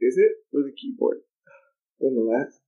[0.00, 0.32] Is it?
[0.52, 1.18] with a keyboard.
[2.00, 2.60] On the left?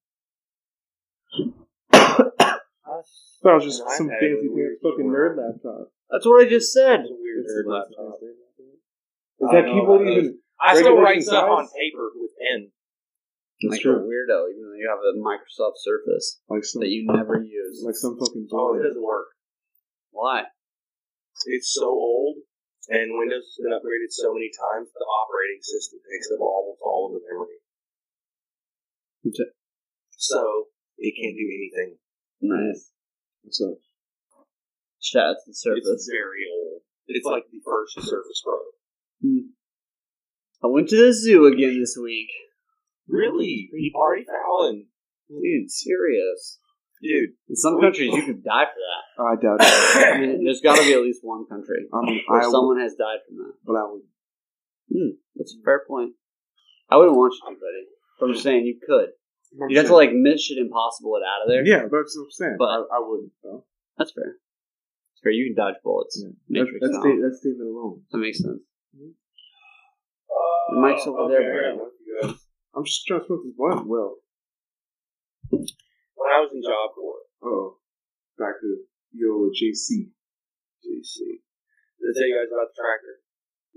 [2.98, 3.04] That
[3.44, 5.92] That was just some fancy pants fucking nerd laptop.
[6.10, 7.00] That's what I just said.
[7.04, 8.18] That's a weird It's nerd a laptop.
[8.18, 10.38] Is I that keyboard even?
[10.58, 12.72] I still write Regulation stuff on paper with pen.
[13.62, 14.06] That's like a true.
[14.06, 17.82] weirdo, even though you have a Microsoft Surface Like some, that you never use.
[17.84, 19.34] like some fucking Oh, it doesn't work.
[20.10, 20.44] Why?
[21.46, 22.36] It's so old,
[22.88, 27.10] and Windows has been upgraded so many times, the operating system takes up almost all
[27.10, 27.58] of the memory.
[29.26, 29.50] Okay.
[30.10, 30.66] So,
[30.98, 31.98] it can't do anything.
[32.40, 32.90] Nice.
[33.42, 33.78] What's up?
[35.00, 36.82] Shout out to the It's very old.
[37.06, 38.58] It's like the first Surface Pro.
[39.22, 39.50] Hmm.
[40.62, 42.30] I went to the zoo again this week.
[43.08, 43.68] Really?
[43.72, 44.86] You party fouling?
[45.28, 46.58] Dude, serious.
[47.02, 47.30] Dude.
[47.48, 49.22] In some countries, you could die for that.
[49.22, 50.14] I doubt it.
[50.14, 52.52] I mean, there's got to be at least one country I mean, where I would,
[52.52, 53.52] someone has died from that.
[53.64, 54.02] but I would.
[55.36, 56.12] That's a fair point.
[56.90, 57.84] I wouldn't want you to, buddy.
[58.18, 59.10] But I'm just saying you could.
[59.68, 61.64] You'd have to like Mission Impossible it out of there.
[61.64, 62.56] Yeah, that's what I'm saying.
[62.58, 63.32] But- I, I wouldn't.
[63.42, 63.64] Though.
[63.96, 64.34] That's fair.
[64.34, 65.32] That's fair.
[65.32, 66.20] You can dodge bullets.
[66.20, 66.28] Yeah.
[66.28, 67.02] That, Matrix that's, style.
[67.02, 68.02] sta- that's statement alone.
[68.10, 68.60] That makes sense.
[70.28, 71.78] Uh, Mike's over there, okay.
[72.22, 72.34] bro.
[72.76, 73.86] I'm just trying to smoke this blunt.
[73.88, 74.16] Well,
[75.50, 77.78] When I was in Job Corps, oh,
[78.38, 78.68] back to
[79.12, 80.12] yo JC.
[80.84, 81.16] GC.
[81.98, 83.14] Did I tell you guys about the tractor?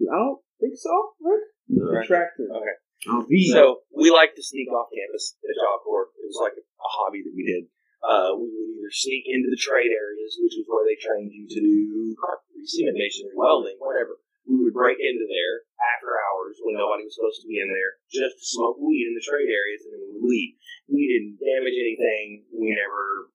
[0.05, 1.43] I don't think so, Rick.
[1.71, 2.05] Right.
[2.05, 2.45] Tractor.
[2.51, 2.75] Okay.
[3.09, 3.49] I'll be.
[3.49, 6.13] So we like to sneak off campus at Job Corps.
[6.21, 7.65] It was like a hobby that we did.
[8.01, 11.45] Uh, we would either sneak into the trade areas, which is where they trained you
[11.49, 14.17] to do carpentry, cement masonry, welding, whatever.
[14.49, 15.55] We would break into there
[15.95, 19.15] after hours when nobody was supposed to be in there just to smoke weed in
[19.15, 20.53] the trade areas and then we would leave.
[20.89, 22.49] We didn't damage anything.
[22.51, 23.29] We never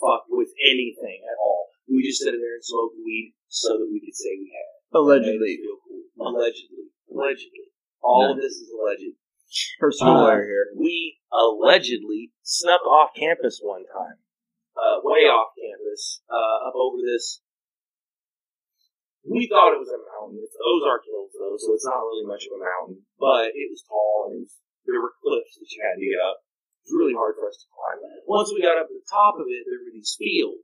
[0.00, 1.70] fucked with anything at all.
[1.86, 4.98] We just sat in there and smoked weed so that we could say we had.
[4.98, 5.60] allegedly.
[5.60, 6.02] Feel cool.
[6.18, 6.88] Allegedly.
[7.12, 7.66] Allegedly.
[8.02, 9.14] All of this is alleged.
[9.78, 10.66] Personal Uh, here.
[10.76, 14.18] We allegedly snuck off campus one time.
[14.74, 16.22] Uh, way off campus.
[16.28, 17.40] Uh, up over this.
[19.24, 20.44] We thought it was a mountain.
[20.44, 23.08] It's Ozark Hills, though, so it's not really much of a mountain.
[23.16, 24.44] But it was tall, and
[24.84, 26.44] there were cliffs that you had to get up.
[26.84, 28.04] It was really hard for us to climb.
[28.28, 30.60] Once we got up to the top of it, there were these fields,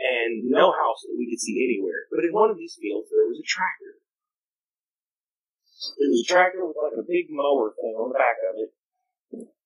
[0.00, 2.08] and no house that we could see anywhere.
[2.08, 4.00] But in one of these fields, there was a tractor.
[6.00, 8.72] It was a tractor with like a big mower thing on the back of it,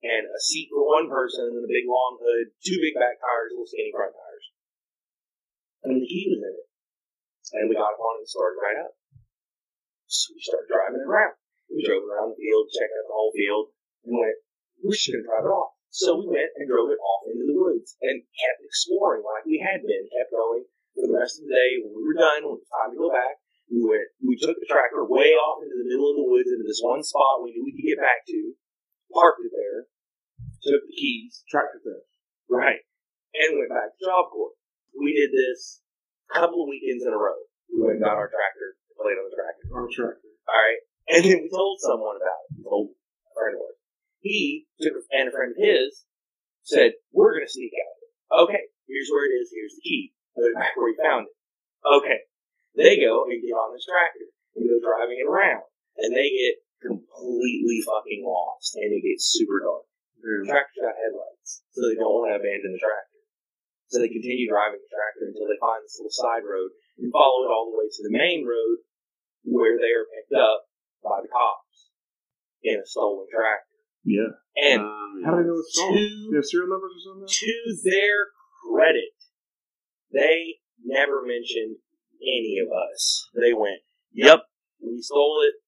[0.03, 3.55] and a seat for one person, and a big long hood, two big back tires,
[3.55, 4.47] little skinny front tires.
[5.87, 6.72] And the key was in it.
[7.53, 8.93] And we got it and started right up.
[10.09, 11.37] So we started driving around.
[11.69, 13.65] We drove around the field, checked out the whole field,
[14.05, 14.37] and went,
[14.81, 15.73] going to drive it off.
[15.93, 19.61] So we went and drove it off into the woods and kept exploring like we
[19.61, 20.65] had been, kept going
[20.97, 21.71] for the rest of the day.
[21.85, 24.57] When we were done, when it was time to go back, we went, we took
[24.57, 27.53] the tractor way off into the middle of the woods into this one spot we
[27.57, 28.57] knew we could get back to,
[29.13, 29.89] parked it there,
[30.65, 32.09] took the keys, Tractor theft.
[32.49, 32.85] right,
[33.37, 34.57] and went back to Job Corps.
[34.93, 35.81] We did this
[36.33, 37.37] a couple of weekends in a row.
[37.69, 39.65] We went and got our tractor, played on the tractor.
[39.77, 40.33] On tractor.
[40.49, 40.81] All right.
[41.13, 42.57] And then we told someone about it.
[42.57, 43.81] We told a friend of ours.
[44.25, 46.09] He took a, and a friend of his
[46.65, 48.49] said, We're going to sneak out.
[48.49, 49.53] Okay, here's where it is.
[49.53, 50.15] Here's the key.
[50.33, 51.37] Put it back where you found it.
[51.85, 52.25] Okay.
[52.73, 55.69] They go and get on this tractor and go driving it around.
[56.01, 58.73] And they get completely fucking lost.
[58.81, 59.85] And it gets super dark.
[60.23, 63.12] The tractor's got headlights, so they don't want to abandon the tractor.
[63.93, 67.45] So they continue driving the tractor until they find this little side road and follow
[67.45, 68.81] it all the way to the main road
[69.45, 70.65] where they are picked up
[71.05, 71.93] by the cops
[72.65, 73.77] in a stolen tractor.
[74.09, 74.33] Yeah.
[74.57, 76.01] And Um, How do they know it's stolen?
[76.01, 77.29] to, They have serial numbers or something?
[77.29, 78.33] to their
[78.65, 79.13] credit,
[80.09, 81.77] they never mentioned
[82.23, 83.29] any of us.
[83.37, 83.85] They went,
[84.17, 84.41] Yep,
[84.81, 85.61] we stole it.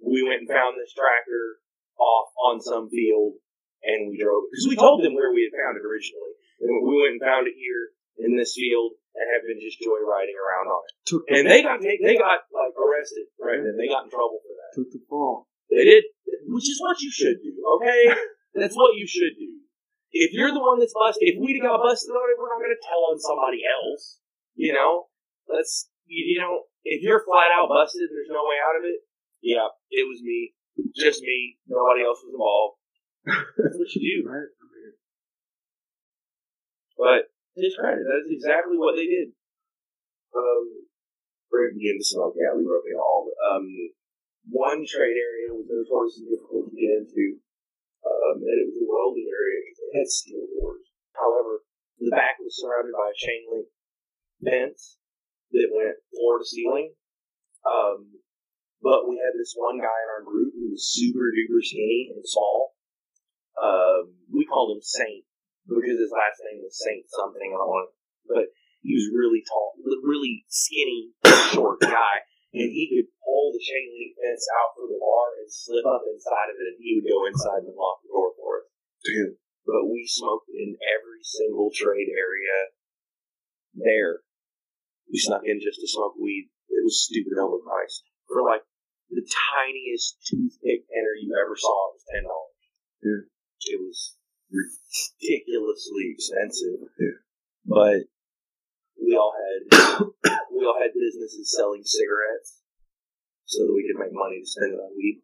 [0.00, 1.60] we went and found this tractor
[2.00, 3.36] off on some field,
[3.84, 6.68] and we drove it because we told them where we had found it originally, and
[6.82, 10.68] we went and found it here in this field and have been just joyriding around
[10.68, 10.94] on it.
[11.32, 13.76] And they got they got like arrested right then.
[13.76, 14.72] They got in trouble for that.
[14.76, 15.48] took the fall.
[15.68, 16.04] They did,
[16.46, 17.52] which is what you should do.
[17.80, 18.14] Okay,
[18.54, 19.60] that's what you should do.
[20.12, 22.72] If you're the one that's busted, if we'd got busted on it, we're not going
[22.72, 24.20] to tell on somebody else.
[24.54, 25.12] You know,
[25.48, 29.04] let's you, you know if you're flat out busted, there's no way out of it.
[29.42, 30.54] Yeah, it was me,
[30.96, 31.58] just me.
[31.68, 32.80] Nobody else was involved.
[33.58, 34.28] That's what you do.
[34.30, 34.50] Right?
[36.96, 39.32] But just credit, that's exactly what they did.
[40.32, 40.86] Um,
[41.76, 43.28] to get into some, yeah, we broke it all.
[43.52, 43.68] Um,
[44.48, 47.40] one trade area was notoriously difficult to get into,
[48.04, 50.86] um, and it was a welding area because they had steel doors.
[51.16, 51.64] However,
[51.98, 53.68] the back was surrounded by a chain link
[54.44, 55.00] fence
[55.52, 56.92] that went floor to ceiling.
[57.66, 58.22] Um,
[58.80, 62.22] but we had this one guy in our group who was super duper skinny and
[62.22, 62.76] small.
[63.58, 65.25] Um, we called him Saint
[65.66, 67.50] because his last name was Saint something.
[67.50, 67.90] I don't
[68.26, 68.50] but
[68.82, 71.14] he was really tall, really skinny,
[71.54, 75.50] short guy, and he could pull the chain link fence out for the bar and
[75.50, 78.62] slip up inside of it, and he would go inside and lock the door for
[78.62, 78.66] us.
[79.02, 79.38] Damn.
[79.66, 82.56] But we smoked in every single trade area
[83.74, 84.22] there.
[85.10, 86.50] We snuck in just to smoke weed.
[86.70, 88.62] It was stupid overpriced for like
[89.10, 91.90] the tiniest toothpick thinner you ever saw.
[91.90, 92.58] It was ten dollars.
[93.02, 93.22] Yeah.
[93.74, 94.18] It was
[94.56, 96.88] ridiculously expensive.
[96.98, 97.20] Yeah.
[97.66, 98.08] But
[98.96, 99.60] we all had
[100.52, 102.62] we all had businesses selling cigarettes
[103.44, 105.22] so that we could make money to spend it on weed.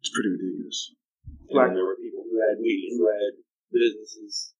[0.00, 0.96] It's pretty ridiculous.
[1.50, 3.32] And then there were people who had weed who had
[3.70, 4.54] businesses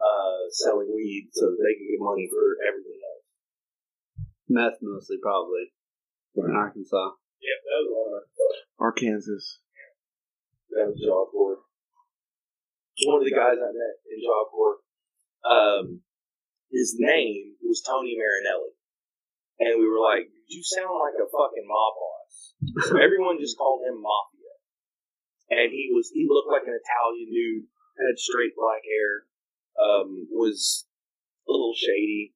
[0.00, 3.26] uh, selling weed so that they could get money for everything else.
[4.48, 5.72] Meth mostly, probably.
[6.34, 7.20] In Arkansas.
[7.40, 8.24] Yeah, that was one of
[8.78, 9.60] Arkansas.
[10.70, 11.58] That was Job Corps.
[13.06, 14.80] One of the guys I met in Job Corps,
[15.46, 15.84] um,
[16.68, 18.76] his name was Tony Marinelli.
[19.60, 22.32] And we were like, you sound like a fucking mob boss.
[22.88, 24.52] So everyone just called him Mafia.
[25.52, 29.28] And he was, he looked like an Italian dude, had straight black hair,
[29.76, 30.88] um, was
[31.48, 32.32] a little shady.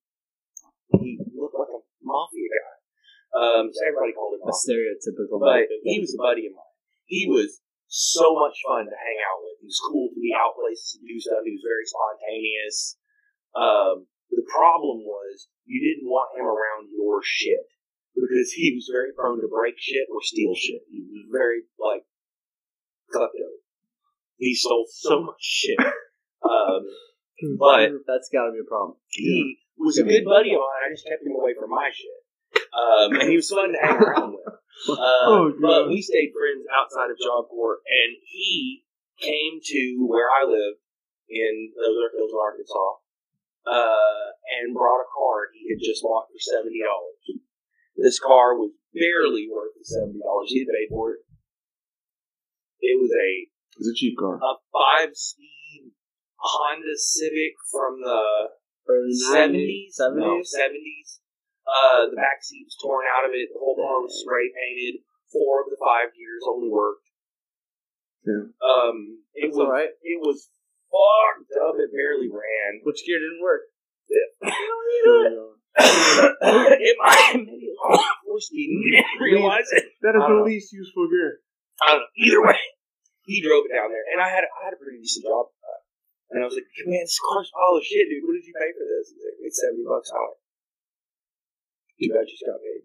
[1.01, 2.75] He looked like a mafia guy.
[3.35, 6.77] Um, so everybody called him A stereotypical But he was a buddy of mine.
[7.05, 7.61] He was
[7.95, 9.63] so much fun to hang out with.
[9.63, 11.47] He was cool to be out places and do stuff.
[11.47, 12.99] He was very spontaneous.
[13.55, 13.95] Um,
[14.35, 17.71] the problem was you didn't want him around your shit
[18.19, 20.83] because he was very prone to break shit or steal shit.
[20.91, 22.03] He was very like
[23.15, 23.63] klepto.
[24.43, 25.79] He stole so much shit.
[26.43, 26.83] Um,
[27.59, 28.99] but That's got to be a problem.
[29.09, 30.83] he was a good buddy of mine.
[30.83, 32.24] I just kept him away from my shit.
[32.75, 34.43] Um, and he was fun to hang around with.
[34.49, 34.59] Uh,
[34.99, 38.83] Oh, but we stayed friends outside of Job Corps, and he
[39.23, 40.75] came to where I live
[41.31, 42.91] in Ozark Hills, in Arkansas,
[43.71, 44.25] uh,
[44.61, 47.41] and brought a car he had just bought for seventy dollars.
[47.97, 51.21] This car was barely worth the seventy dollars he had paid for it.
[52.83, 53.31] It was a
[53.79, 54.37] It's a cheap car.
[54.43, 55.95] a five speed
[56.37, 58.51] Honda Civic from the
[58.87, 60.19] Early seventies, 70s?
[60.19, 61.21] no seventies.
[61.65, 63.49] Uh, the back seat was torn out of it.
[63.53, 65.01] The whole car was spray painted.
[65.33, 67.09] Four of the five gears only worked.
[68.25, 68.53] Yeah.
[68.61, 69.93] Um, it That's was alright.
[70.01, 70.49] it was
[70.93, 71.77] fucked up.
[71.81, 72.81] It barely ran.
[72.85, 73.65] Which gear didn't work?
[75.75, 78.69] it might have been four speed.
[78.71, 79.85] and we didn't realize it.
[80.07, 80.47] That is the know.
[80.47, 81.41] least useful gear.
[81.83, 82.13] I don't know.
[82.15, 82.61] Either way,
[83.27, 85.51] he drove it down there, and I had I had a pretty decent job.
[86.31, 88.23] And I was like, "Man, this car's pile of shit, dude.
[88.23, 90.39] What did you pay for this?" He's like, "It's seventy bucks." I went,
[91.99, 92.85] "Dude, I just got paid.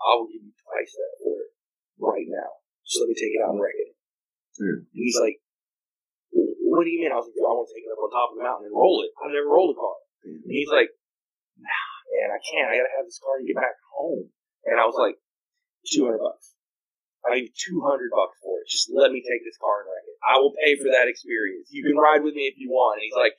[0.00, 1.50] I will give you twice that for it
[1.98, 2.62] right now.
[2.84, 3.92] Just let me take it out and wreck it."
[4.58, 4.82] Yeah.
[4.82, 5.42] And he's like,
[6.32, 8.10] "What do you mean?" I was like, "Dude, I want to take it up on
[8.10, 9.12] top of the mountain and roll it.
[9.20, 10.90] I've never rolled a car." And he's like,
[11.60, 12.68] "Nah, man, I can't.
[12.72, 14.32] I gotta have this car to get back home."
[14.66, 15.14] And I was like,
[15.86, 16.55] 200 bucks.
[17.26, 18.66] I need 200 bucks for it.
[18.70, 20.18] Just let me take this car and wreck it.
[20.22, 21.68] I will pay for that experience.
[21.74, 22.98] You can ride with me if you want.
[22.98, 23.34] And he's like,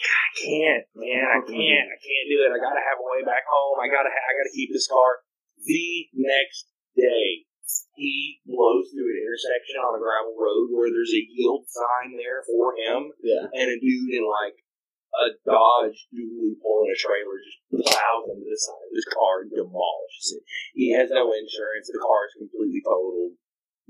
[0.00, 1.24] I can't, man.
[1.28, 1.86] I can't.
[1.92, 2.50] I can't do it.
[2.52, 3.76] I gotta have a way back home.
[3.80, 4.08] I gotta.
[4.08, 5.20] Ha- I gotta keep this car.
[5.60, 7.44] The next day,
[8.00, 12.40] he blows through an intersection on a gravel road where there's a yield sign there
[12.48, 13.44] for him, Yeah.
[13.52, 14.56] and a dude in like
[15.10, 19.50] a Dodge dually pulling a trailer just plows into the side of his car and
[19.50, 20.42] demolishes it.
[20.74, 21.90] He has no insurance.
[21.90, 23.34] The car is completely totaled.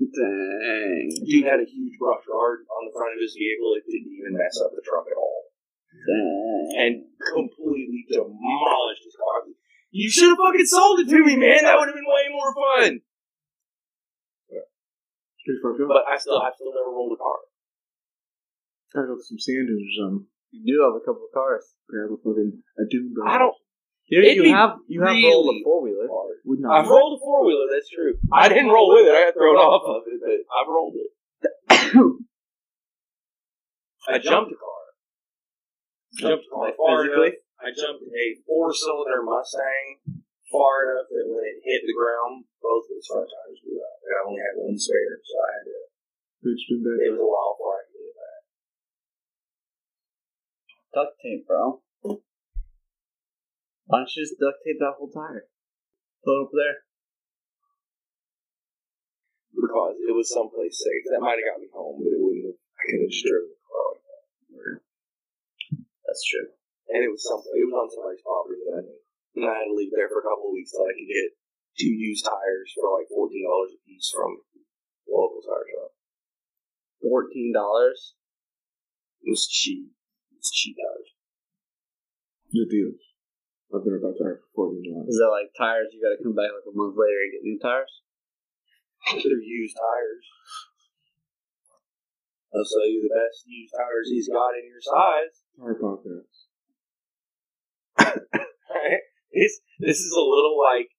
[0.01, 1.13] Dang.
[1.21, 3.77] Dude had a huge brush guard on the front of his vehicle.
[3.77, 5.53] It didn't even mess up the truck at all.
[5.93, 6.65] Dang.
[6.81, 9.45] And completely demolished his car.
[9.93, 11.67] You should have fucking sold it to me, man.
[11.67, 13.01] That would have been way more fun.
[15.45, 15.89] Pretty fucked up.
[15.89, 17.39] But I still, I still never rolled a car.
[18.93, 20.30] Gotta go to some sand dunes or something.
[20.51, 21.63] You do have a couple of cars.
[21.89, 23.29] Grab a fucking a dune buggy.
[23.31, 23.55] I don't.
[24.11, 26.07] You, It'd you be have you have rolled a four wheeler.
[26.11, 26.35] Hard.
[26.43, 26.83] Would not.
[26.83, 27.67] I've rolled a four wheeler.
[27.71, 28.19] That's true.
[28.31, 29.15] I didn't roll with it.
[29.15, 31.11] I got thrown off of it, but I've rolled it.
[34.11, 34.83] I jumped a car.
[36.19, 37.39] Jumped a car Like far physically?
[37.39, 37.47] enough.
[37.61, 40.01] I jumped a four-cylinder Mustang
[40.51, 43.95] far enough that when it hit the ground, both of its front tires blew out.
[44.03, 45.77] And I only had one spare, so I had to.
[46.43, 46.97] Good spin back.
[46.99, 48.41] It was a while before I could get it back.
[50.93, 51.81] Duct tape, bro.
[53.87, 55.47] Why don't you just duct tape that whole tire?
[56.23, 56.77] Put it up there.
[59.55, 61.05] because it was someplace safe.
[61.11, 62.59] That might have got me home, but it wouldn't have.
[62.59, 64.77] I could have just driven the car like that.
[66.07, 66.49] That's true.
[66.91, 67.39] And it was some.
[67.39, 68.99] It was on somebody's property that I knew.
[69.39, 71.39] And I had to leave there for a couple of weeks till I could get
[71.79, 74.43] two used tires for like fourteen dollars a piece from
[75.07, 75.95] local tire shop.
[76.99, 78.17] Fourteen dollars.
[79.23, 79.93] It was cheap.
[80.41, 81.13] It was cheap tires.
[82.49, 82.97] Good deals.
[83.69, 85.13] I've been about tire for 14 dollars.
[85.13, 85.93] Is that like tires?
[85.93, 87.93] You got to come back like a month later and get new tires.
[89.21, 90.25] They're used tires.
[92.57, 95.45] I'll sell you the best used tires he's got in your size.
[95.61, 96.49] Tire podcast.
[98.01, 99.05] Right?
[99.31, 100.91] This this is a little like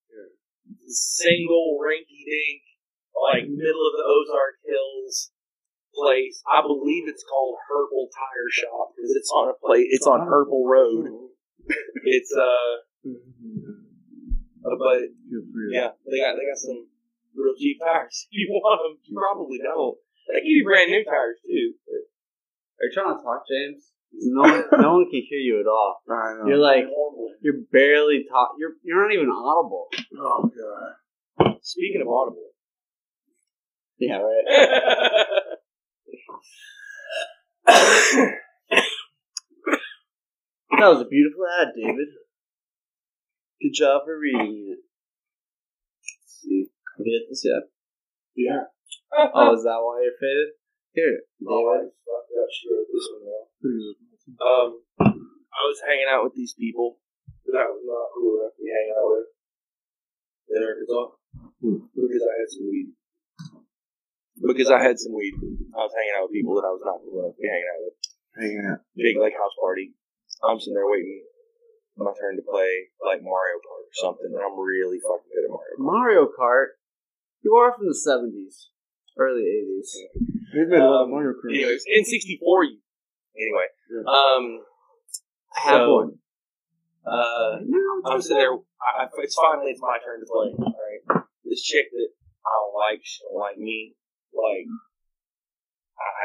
[0.88, 2.64] single rinky dink,
[3.12, 5.32] like middle of the Ozark Hills
[5.94, 6.42] place.
[6.48, 9.86] I believe it's called Herpel Tire Shop because it's on a place.
[9.90, 11.06] It's on Herpel Road.
[12.04, 12.74] It's uh,
[14.66, 14.98] uh, but
[15.70, 16.90] yeah, they got they got some
[17.36, 18.26] real cheap tires.
[18.32, 19.96] If you want them, you probably don't.
[20.26, 21.74] They give you brand new tires too.
[21.86, 23.94] Are you trying to talk, James?
[24.12, 26.02] No, one, no one can hear you at all.
[26.10, 26.48] I know.
[26.48, 26.84] You're like
[27.40, 28.58] you're barely talk.
[28.58, 29.86] You're you're not even audible.
[30.18, 31.54] oh god.
[31.62, 32.50] Speaking of Audible.
[33.98, 35.26] Yeah, right.
[40.78, 42.08] That was a beautiful ad, David.
[43.60, 44.80] Good job for reading it.
[46.02, 46.66] Let's see,
[46.98, 47.70] have you hit this yet?
[48.34, 48.66] Yeah.
[49.14, 50.56] Oh, is that why you're faded?
[50.96, 51.94] Here, Oh, I David.
[52.02, 53.46] fucked up screwed this one up.
[53.62, 54.34] Pretty good.
[54.42, 54.68] Um,
[54.98, 56.98] I was hanging out with these people
[57.52, 59.28] that was not cool enough to be hanging out with
[60.50, 61.06] in Arkansas
[61.62, 61.78] Hmm.
[61.94, 62.90] because I had some weed.
[64.40, 65.34] Because I had some weed,
[65.76, 67.68] I was hanging out with people that I was not cool enough to be hanging
[67.68, 67.96] out with.
[68.32, 68.80] Hanging out.
[68.96, 69.92] Big like house party.
[70.42, 71.22] I'm sitting there waiting
[72.00, 75.52] my turn to play like Mario Kart or something, and I'm really fucking good at
[75.52, 75.84] Mario Kart.
[75.84, 76.68] Mario Kart.
[77.44, 78.72] You are from the '70s,
[79.20, 79.90] early '80s.
[80.56, 81.52] They've been a lot of Um, Mario Kart.
[81.52, 82.78] Anyways, in '64, you.
[83.36, 84.08] Anyway, Yeah.
[84.08, 84.64] um,
[85.54, 86.10] I have So- one.
[87.04, 88.56] uh, No, I'm sitting there.
[88.80, 90.48] I, I- it's finally it's my turn to play.
[90.56, 92.08] All right, this chick that
[92.46, 93.94] I don't like, she don't like me.
[94.42, 94.66] Like,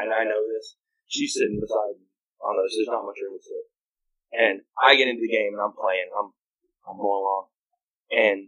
[0.02, 0.74] and I know this.
[1.06, 2.10] She's sitting beside me
[2.42, 2.74] on those.
[2.74, 3.66] There's not much room to sit.
[4.34, 6.10] And I get into the game and I'm playing.
[6.12, 6.34] I'm
[6.88, 7.46] I'm going along,
[8.10, 8.38] and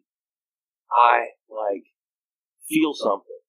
[0.89, 1.85] I like
[2.69, 3.41] feel something.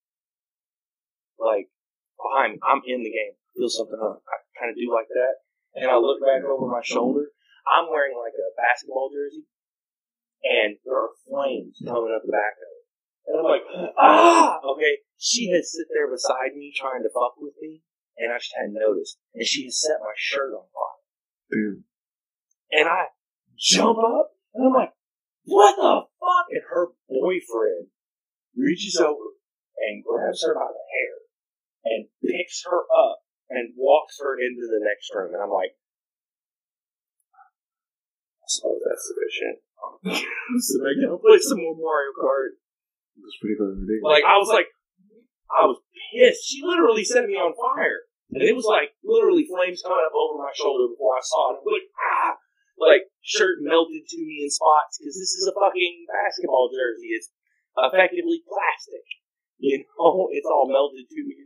[1.40, 1.72] Like
[2.20, 3.36] behind me, I'm in the game.
[3.56, 4.00] Feel something.
[4.00, 5.44] I kind of do like that,
[5.76, 7.32] and I look back over my shoulder.
[7.68, 9.44] I'm wearing like a basketball jersey,
[10.44, 12.71] and there are flames coming up the back of.
[13.28, 13.62] And I'm like,
[13.98, 14.60] ah!
[14.76, 17.82] Okay, she had sit there beside me trying to fuck with me,
[18.18, 19.18] and I just hadn't noticed.
[19.34, 21.02] And she had set my shirt on fire.
[21.52, 21.84] Damn.
[22.72, 23.06] And I
[23.58, 24.94] jump up, and I'm like,
[25.46, 26.46] what the fuck?
[26.50, 27.88] And her boyfriend
[28.56, 29.38] reaches over
[29.78, 31.16] and grabs her by the hair
[31.86, 35.34] and picks her up and walks her into the next room.
[35.34, 35.76] And I'm like,
[38.48, 39.58] so that's sufficient.
[40.60, 42.61] so I can play some more Mario Kart.
[43.20, 44.08] It's pretty fucking ridiculous.
[44.08, 44.70] Like I was like,
[45.52, 45.80] I was
[46.12, 46.48] pissed.
[46.48, 50.40] She literally set me on fire, and it was like literally flames coming up over
[50.40, 51.62] my shoulder before I saw it.
[51.62, 52.32] I'm like ah,
[52.80, 57.14] like shirt melted to me in spots because this is a fucking basketball jersey.
[57.14, 57.30] It's
[57.78, 59.06] effectively plastic.
[59.62, 61.46] You know, it's all melted to me.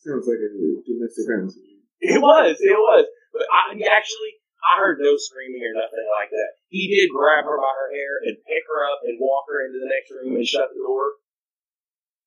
[0.00, 0.50] Sounds like a
[0.88, 1.60] domestic violence.
[2.00, 3.04] It was, it was.
[3.36, 6.50] But I actually, I heard no screaming or nothing like that.
[6.68, 9.80] He did grab her by her hair and pick her up and walk her into
[9.80, 11.16] the next room and shut the door.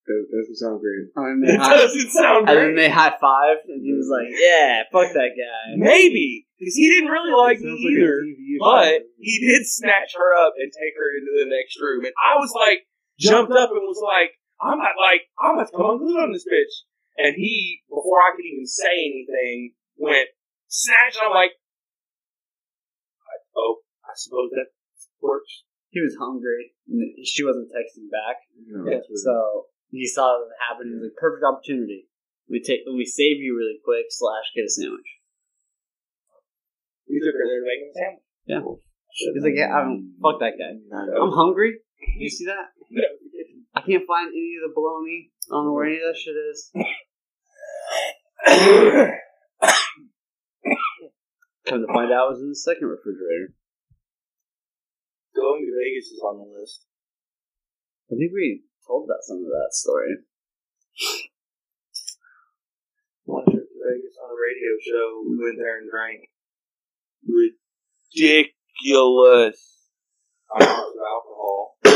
[0.04, 1.08] That doesn't sound great.
[1.16, 2.58] And then, It they high, doesn't sound great.
[2.60, 6.76] and then they high fived, and he was like, "Yeah, fuck that guy." Maybe because
[6.76, 8.16] he didn't really like me Sounds like either.
[8.60, 12.36] But he did snatch her up and take her into the next room, and I
[12.36, 12.84] was like,
[13.16, 16.44] jumped up and was like, I'm not like, I'm about to come unglued on this
[16.52, 16.84] bitch.
[17.16, 20.28] And he, before I could even say anything, went
[20.68, 21.63] snatch, and I'm like, I-
[23.56, 24.74] oh, I suppose that
[25.22, 25.64] works.
[25.90, 26.74] He was hungry.
[26.90, 30.90] and She wasn't texting back, No, Yeah, so He saw it happen.
[30.90, 32.10] He was like, perfect opportunity.
[32.50, 34.10] We take, we save you really quick.
[34.10, 35.08] Slash, get a sandwich.
[37.08, 38.26] You took her there to make him a sandwich.
[38.50, 38.62] Yeah.
[39.34, 40.74] He's like, yeah, I don't, fuck that guy.
[40.74, 41.78] I'm hungry.
[42.18, 42.74] You see that?
[43.76, 45.30] I can't find any of the bologna.
[45.50, 46.74] I don't know where any of that shit is.
[51.68, 53.54] Come to find out, it was in the second refrigerator.
[55.36, 56.86] Going to Vegas is on the list.
[58.12, 60.18] I think we told that some of that story.
[63.24, 65.24] One trip to Vegas on a radio show.
[65.24, 66.28] We went there and drank
[67.24, 69.88] ridiculous
[70.54, 71.78] amounts of alcohol,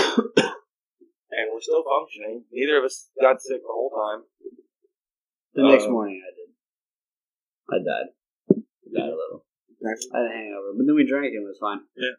[1.36, 2.46] and we're still functioning.
[2.52, 4.24] Neither of us got sick the whole time.
[5.54, 6.50] The next Uh, morning, I did.
[7.70, 8.10] I died.
[8.50, 8.54] I
[8.96, 9.44] died a little.
[9.86, 11.86] I had a hangover, but then we drank and it was fine.
[11.96, 12.18] Yeah.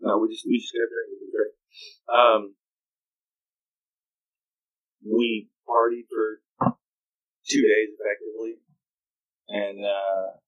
[0.00, 1.18] No, we just we just kept drinking.
[1.18, 1.54] It was great.
[2.08, 2.40] Um,
[5.04, 6.40] we partied for
[7.44, 8.62] two days effectively,
[9.48, 10.40] and uh,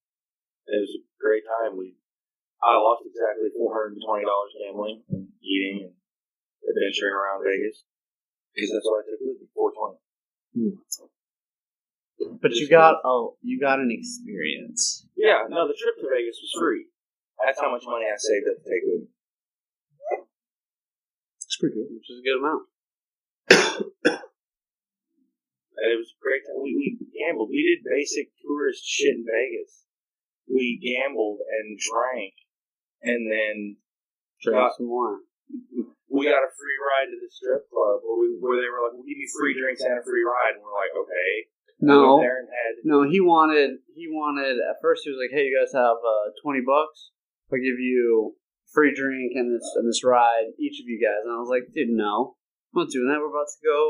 [0.71, 1.77] it was a great time.
[1.77, 1.97] We
[2.63, 5.95] I lost exactly four hundred and twenty dollars gambling and eating and
[6.65, 7.85] adventuring around Vegas
[8.55, 9.49] because that's what I took with me.
[9.53, 10.01] Four twenty.
[12.41, 15.07] But you got a you got an experience.
[15.17, 16.87] Yeah, no, the trip to Vegas was free.
[17.45, 19.09] That's how much money I saved up to take with me.
[21.45, 21.91] It's pretty good.
[21.91, 22.63] which is a good amount.
[25.83, 26.63] And it was a great time.
[26.63, 27.51] We, we gambled.
[27.51, 29.83] We did basic tourist shit in Vegas.
[30.47, 32.35] We gambled and drank,
[33.03, 33.57] and then
[34.43, 35.23] Drink Uh, some more.
[36.11, 38.95] we got a free ride to the strip club where, we, where they were like,
[38.95, 41.31] "We'll give you free drinks and a free ride." And we're like, "Okay."
[41.81, 43.03] No, and had no.
[43.09, 43.79] He wanted.
[43.95, 44.59] He wanted.
[44.59, 47.11] At first, he was like, "Hey, you guys have uh, twenty bucks.
[47.53, 48.37] I'll give you
[48.73, 51.73] free drink and this and this ride, each of you guys." And I was like,
[51.75, 52.37] "Dude, no,
[52.75, 53.19] I'm not doing that.
[53.19, 53.81] We're about to go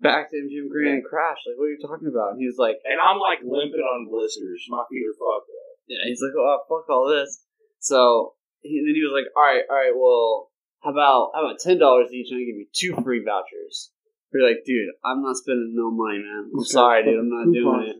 [0.00, 1.42] back to MGM Grand and crash.
[1.46, 4.06] Like, what are you talking about?" And he was like, and I'm like limping on
[4.06, 4.62] blisters.
[4.70, 5.74] My feet are fucked up.
[5.88, 7.42] Yeah, he's like, oh fuck all this.
[7.78, 10.50] So he, then he was like, all right, all right, well,
[10.82, 13.90] how about how about ten dollars each, and I give you two free vouchers.
[14.36, 16.50] We're like, dude, I'm not spending no money, man.
[16.52, 17.96] I'm sorry, dude, I'm not doing it.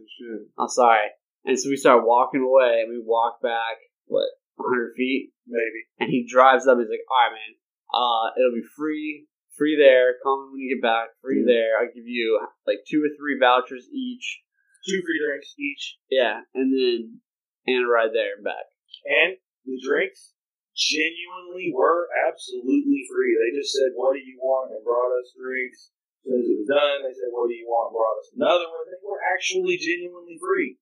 [0.59, 1.09] I'm sorry.
[1.47, 4.27] And so we start walking away, and we walk back what
[4.57, 6.77] 100 feet, Maybe and he drives up.
[6.79, 7.53] He's like, all right, man,
[7.95, 9.27] uh, it'll be free,
[9.57, 10.19] free there.
[10.23, 11.15] Call me when you get back.
[11.23, 11.55] Free Yeah.
[11.55, 11.71] there.
[11.81, 14.43] I'll give you like two or three vouchers each.
[14.85, 17.23] two free drinks each, Yeah, and then
[17.67, 18.67] and a ride there and back.
[19.07, 20.35] and the drinks
[20.75, 23.35] genuinely were absolutely free.
[23.35, 25.91] They just said, "What do you want?" and brought us drinks.
[26.27, 28.67] As soon as it was done, they said, "What do you want?" brought us another
[28.67, 28.83] one.
[28.91, 30.75] They were actually genuinely free.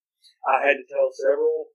[0.48, 1.68] I had to tell several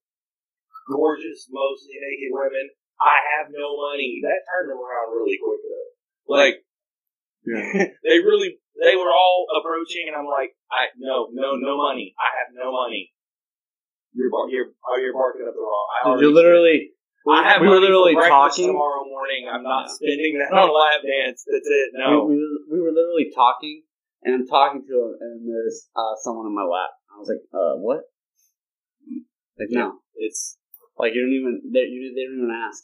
[0.89, 5.89] gorgeous, mostly naked women, "I have no money." That turned them around really quick, though.
[6.25, 6.65] Like
[7.45, 7.93] Yeah.
[8.03, 12.17] they really, they were all approaching, and I'm like, "I no, no, no money.
[12.17, 13.13] I have no money."
[14.17, 15.87] You're bar- you're oh, you're barking up the wrong.
[15.93, 16.93] I already- you literally.
[17.29, 18.67] I have we were literally talking.
[18.67, 19.47] tomorrow morning.
[19.51, 21.45] I'm not spending that on a lap dance.
[21.45, 21.89] That's it.
[21.93, 22.25] No.
[22.25, 23.83] We, we, we were literally talking,
[24.23, 26.89] and I'm talking to him, and there's uh, someone in my lap.
[27.13, 28.07] I was like, uh, what?
[29.59, 29.99] Like, no.
[30.15, 30.57] It's
[30.97, 32.83] Like, you don't even, they, you, they don't even ask.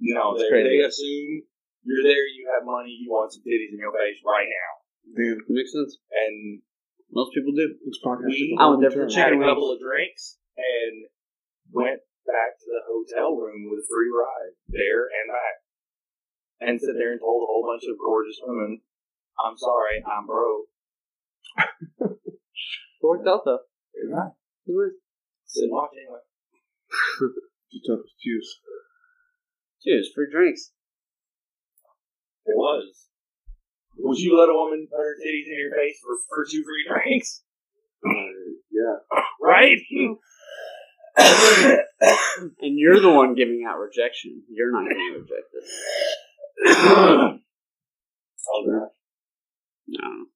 [0.00, 0.36] no.
[0.36, 1.44] They, assume
[1.84, 2.24] you're there.
[2.24, 2.96] You have money.
[2.96, 4.72] You want some titties in your face right now.
[5.12, 5.44] Damn.
[5.48, 5.98] Makes sense.
[6.08, 6.60] And
[7.12, 7.76] Most people do.
[7.84, 11.04] This podcast We- should I went there for long had a couple of drinks and
[11.72, 15.56] went back to the hotel room with a free ride there and back.
[16.60, 18.80] And sit there and told a whole bunch of gorgeous women,
[19.38, 20.68] "I'm sorry, I'm broke."
[23.04, 23.60] It worked out, though.
[23.92, 24.32] Yeah.
[24.66, 24.92] It was.
[25.44, 26.24] Said, "Watch anyway."
[27.70, 28.60] The toughest juice.
[29.84, 30.72] Dude, it's free drinks.
[32.46, 33.08] It was.
[33.98, 36.86] Would you let a woman put her titties in your face for, for two free
[36.88, 37.42] drinks?
[38.04, 38.10] Uh,
[38.70, 39.18] yeah.
[39.40, 39.78] Right?
[41.16, 44.42] And you're the one giving out rejection.
[44.50, 45.62] You're not getting rejected.
[48.48, 48.88] oh, God.
[49.86, 50.26] No.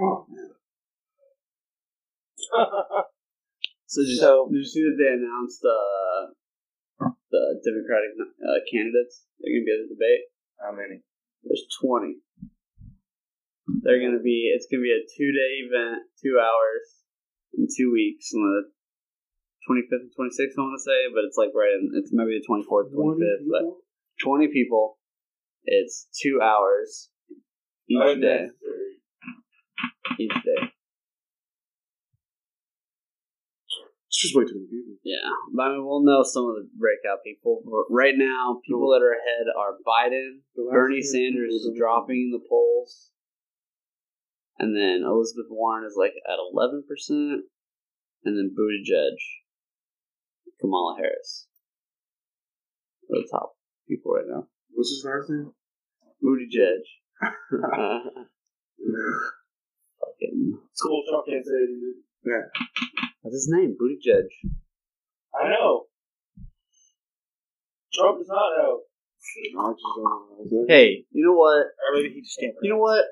[0.00, 0.26] Oh.
[3.86, 6.30] So did, So- did you see that they announced uh,
[7.64, 9.26] Democratic uh, candidates?
[9.40, 10.24] They're going to be at the debate.
[10.60, 11.00] How many?
[11.44, 12.20] There's 20.
[13.82, 14.52] They're going to be.
[14.52, 16.84] It's going to be a two day event, two hours,
[17.56, 18.32] in two weeks.
[18.34, 18.68] On the
[19.68, 21.92] 25th and 26th, I want to say, but it's like right in.
[21.94, 23.62] It's maybe the 24th, 25th, but
[24.24, 24.98] 20 people.
[25.64, 27.10] It's two hours
[27.88, 28.48] each day.
[30.18, 30.72] Each day.
[34.10, 34.98] It's just way too many people.
[35.06, 37.62] Yeah, but I mean, we'll know some of the breakout people.
[37.62, 42.42] But right now, people that are ahead are Biden, Bernie Sanders is dropping in the
[42.42, 43.12] polls,
[44.58, 47.46] and then Elizabeth Warren is like at eleven percent,
[48.24, 49.14] and then Buttigieg,
[50.60, 51.46] Kamala Harris,
[53.08, 53.54] the top
[53.88, 54.48] people right now.
[54.74, 55.54] What's his last name?
[56.18, 56.82] Buttigieg,
[60.02, 61.04] fucking, School.
[61.08, 62.09] Trump can't say it.
[62.24, 62.48] Yeah.
[63.22, 63.76] what's his name?
[63.80, 64.28] Buttigieg.
[65.34, 65.86] I know.
[67.94, 68.80] Trump does not know.
[69.58, 69.72] I
[70.50, 70.64] know.
[70.68, 71.66] Hey, you know what?
[71.76, 72.54] Or maybe he just can't.
[72.62, 73.04] You know what?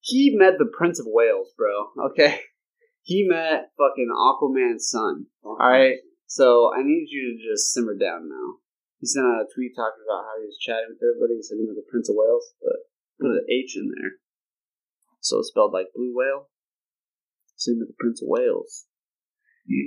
[0.00, 1.90] He met the Prince of Wales, bro.
[2.10, 2.40] Okay,
[3.02, 5.26] he met fucking Aquaman's son.
[5.44, 8.62] All right, so I need you to just simmer down now.
[9.00, 11.36] He sent out a tweet talking about how he was chatting with everybody.
[11.36, 12.88] He said he met the Prince of Wales, but
[13.20, 14.22] put an H in there,
[15.20, 16.48] so it's spelled like blue whale.
[17.56, 18.86] So with the Prince of Wales.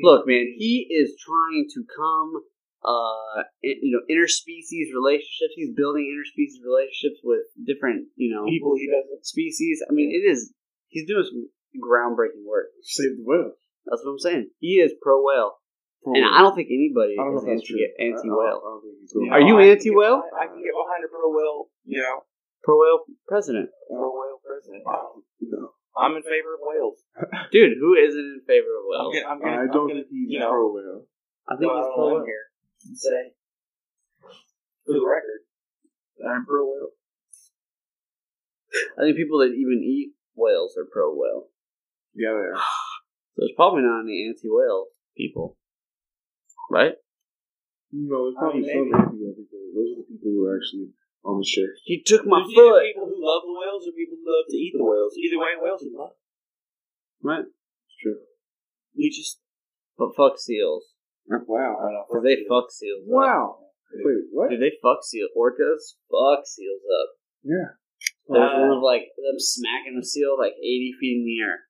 [0.04, 2.44] Look, man, he is trying to come,
[2.84, 5.56] uh, you know, interspecies relationships.
[5.56, 9.24] He's building interspecies relationships with different, you know, People he doesn't.
[9.26, 9.80] species.
[9.90, 10.52] I mean, it is.
[10.90, 11.48] He's doing some
[11.80, 12.68] groundbreaking work.
[12.82, 13.54] Save the whale.
[13.86, 14.50] That's what I'm saying.
[14.60, 15.62] He is pro whale,
[16.06, 17.80] and I don't think anybody I don't is if that's true.
[17.80, 18.60] anti anti I- I whale.
[18.60, 19.30] don't- I don't think he's cool.
[19.32, 20.20] Are you anti-whale?
[20.28, 21.70] get- I can get behind a pro whale.
[21.86, 22.24] You know,
[22.64, 24.84] Pro whale president, pro whale president.
[24.86, 25.72] Um, No.
[26.00, 26.98] I'm in favor of whales.
[27.52, 27.78] dude.
[27.80, 29.14] Who isn't in favor of I'm whales?
[29.16, 31.02] gonna, I'm gonna, I I'm don't gonna, think he's you know, pro whale.
[31.48, 32.26] I think he's pro on whale.
[32.26, 32.46] here
[32.88, 33.22] and say,
[34.86, 35.42] for the record,
[36.18, 36.92] that I'm pro whale.
[38.98, 41.50] I think people that even eat whales are pro whale.
[42.16, 42.58] Yeah, they are.
[43.38, 45.56] So there's probably not any anti whale people,
[46.70, 46.92] right?
[47.94, 49.60] No, there's I probably mean, some anti-whale people.
[49.74, 50.92] Those are the people who are actually
[51.24, 51.70] on the ship.
[51.84, 52.84] He took my There's either foot.
[52.88, 55.14] people who love the whales or people who love to eat the whales.
[55.20, 56.16] Either way, whales are love.
[57.22, 58.20] Right, It's true.
[58.96, 59.40] We just,
[59.98, 60.96] but fuck seals
[61.30, 61.76] I Wow.
[61.84, 63.04] don't because they fuck seals.
[63.06, 63.12] Up.
[63.12, 63.60] Wow.
[63.94, 64.50] Wait, what?
[64.50, 65.30] Dude, they fuck seals.
[65.38, 65.98] orcas.
[66.10, 67.10] Fuck seals up.
[67.44, 67.70] Yeah.
[68.30, 71.68] There's Uh, one of like them smacking a seal like 80 feet in the air.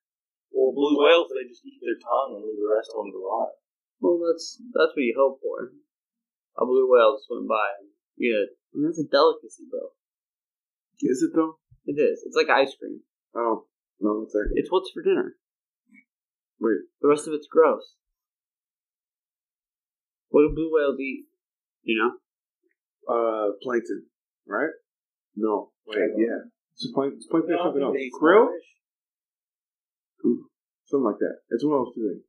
[0.52, 3.18] Well, blue whales, they just eat their tongue and leave the rest of them to
[3.18, 3.52] rot.
[4.00, 5.72] Well, that's that's what you hope for.
[6.56, 7.68] A blue whale to swim by.
[7.80, 9.80] And yeah, I mean, that's a delicacy, bro.
[11.02, 11.58] Is it though?
[11.86, 12.22] It is.
[12.26, 13.00] It's like ice cream.
[13.34, 13.66] Oh,
[14.00, 15.36] no, it's like, It's what's for dinner.
[16.60, 16.84] wait.
[17.00, 17.94] The rest of it's gross.
[20.28, 21.24] What do blue whales eat?
[21.82, 22.12] You know?
[23.08, 24.06] Uh, plankton,
[24.46, 24.70] right?
[25.36, 25.70] No.
[25.86, 26.46] Wait, yeah.
[26.72, 27.96] It's, plank, it's plankton No, something else.
[28.22, 28.46] Krill?
[30.86, 31.36] Something like that.
[31.50, 32.24] It's one of those two things.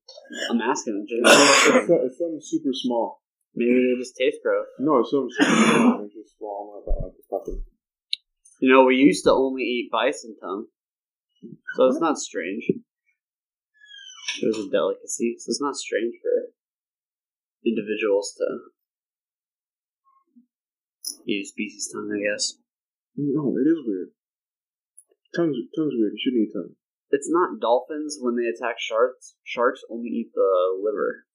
[0.50, 1.12] I'm asking it's,
[1.90, 3.21] it's something super small.
[3.56, 4.68] Maybe they just taste gross.
[4.80, 5.28] No, it's super
[6.14, 6.84] just small.
[6.86, 7.64] Like fucking.
[8.62, 10.68] You know, we used to only eat bison tongue.
[11.76, 12.64] So it's not strange.
[14.42, 16.54] It was a delicacy, so it's not strange for
[17.66, 18.46] individuals to
[21.28, 22.54] eat a species tongue, I guess.
[23.18, 24.10] No, it is weird.
[25.36, 26.14] Tongue's, tongue's weird.
[26.14, 26.76] You shouldn't eat tongue.
[27.10, 29.36] It's not dolphins when they attack sharks.
[29.44, 31.26] Sharks only eat the liver.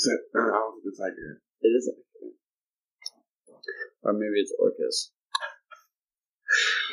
[0.00, 1.40] Except, uh, I don't think it's accurate.
[1.60, 2.32] It is accurate.
[4.02, 5.12] Or maybe it's orcas.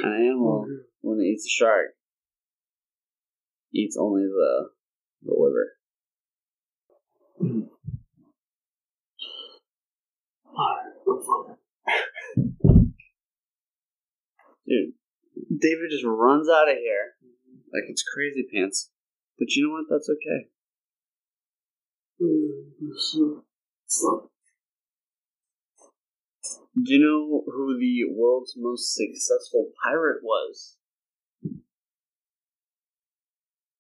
[0.03, 0.67] An animal,
[0.99, 1.95] when it eats a shark,
[3.73, 4.69] eats only the,
[5.23, 5.77] the liver.
[14.67, 14.95] Dude,
[15.61, 17.15] David just runs out of here
[17.71, 18.91] like it's crazy pants.
[19.39, 19.85] But you know what?
[19.89, 20.49] That's okay.
[26.83, 30.77] Do you know who the world's most successful pirate was?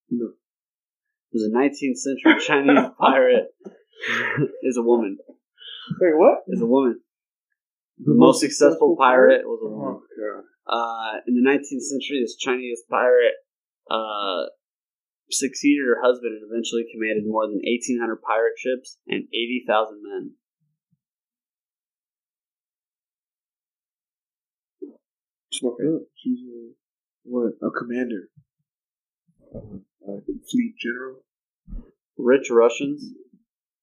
[0.09, 0.27] No.
[0.27, 3.47] It was a 19th century Chinese pirate.
[4.63, 5.17] is a woman.
[5.99, 6.39] Wait, what?
[6.47, 6.99] Is a woman.
[7.99, 10.01] The most successful pirate was a woman.
[10.21, 10.43] Oh.
[10.67, 13.33] Uh, in the 19th century, this Chinese pirate
[13.89, 14.45] uh,
[15.31, 20.31] succeeded her husband and eventually commanded more than 1,800 pirate ships and 80,000 men.
[25.65, 26.01] Up.
[26.15, 26.69] She's a,
[27.23, 27.53] what?
[27.63, 28.29] A commander.
[29.53, 30.21] Uh, a
[30.51, 31.23] fleet general.
[32.15, 33.11] Rich Russians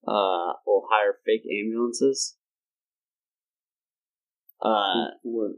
[0.07, 2.37] uh, will hire fake ambulances.
[4.63, 5.57] Uh, what?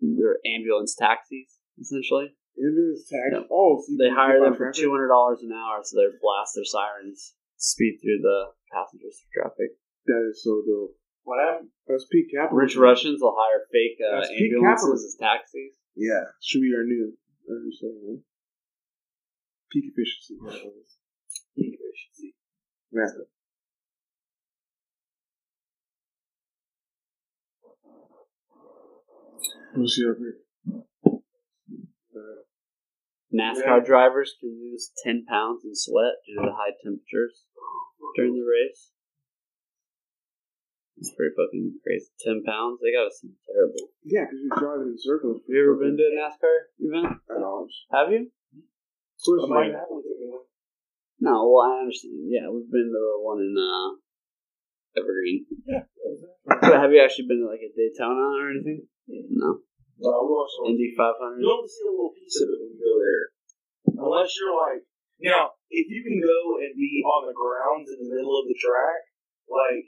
[0.00, 2.34] they're ambulance taxis, essentially.
[2.58, 3.30] It is tax.
[3.32, 3.46] Yeah.
[3.54, 6.66] Oh, so They hire them for two hundred dollars an hour, so they blast their
[6.66, 9.78] sirens, speed through the passengers through traffic.
[10.06, 10.98] That is so dope.
[11.22, 11.68] What happened?
[11.86, 12.58] That's peak capitalism.
[12.58, 15.76] Rich Russians will hire fake uh, That's ambulances as taxis.
[15.94, 17.12] Yeah, should be our new,
[17.48, 18.02] our new saying.
[18.08, 18.20] huh?
[19.70, 20.34] Peak efficiency.
[21.54, 22.34] Peak efficiency.
[22.90, 23.22] Yeah.
[29.74, 30.18] What's the other?
[30.18, 30.47] Uh,
[33.34, 37.44] NASCAR drivers can lose 10 pounds in sweat due to the high temperatures
[38.16, 38.90] during the race.
[40.96, 42.10] It's pretty fucking crazy.
[42.24, 42.80] 10 pounds?
[42.82, 43.92] They gotta seem terrible.
[44.02, 45.44] yeah, because you're driving in circles.
[45.46, 47.22] Have you ever been to a NASCAR event?
[47.30, 47.68] At all.
[47.92, 48.32] Have you?
[48.32, 49.86] Of course, I might have.
[49.86, 50.32] have looked at me.
[51.20, 52.26] No, well, I understand.
[52.30, 53.98] Yeah, we've been to the one in uh,
[54.98, 55.46] Evergreen.
[56.46, 58.86] But have you actually been to like a Daytona or anything?
[59.06, 59.58] No.
[59.98, 60.74] No, we watched one.
[60.74, 61.42] Indy 500?
[61.42, 63.24] You only see a little piece of it when you go there.
[63.98, 64.82] Unless you're like,
[65.18, 68.54] now, if you can go and be on the grounds in the middle of the
[68.54, 69.02] track,
[69.50, 69.86] like,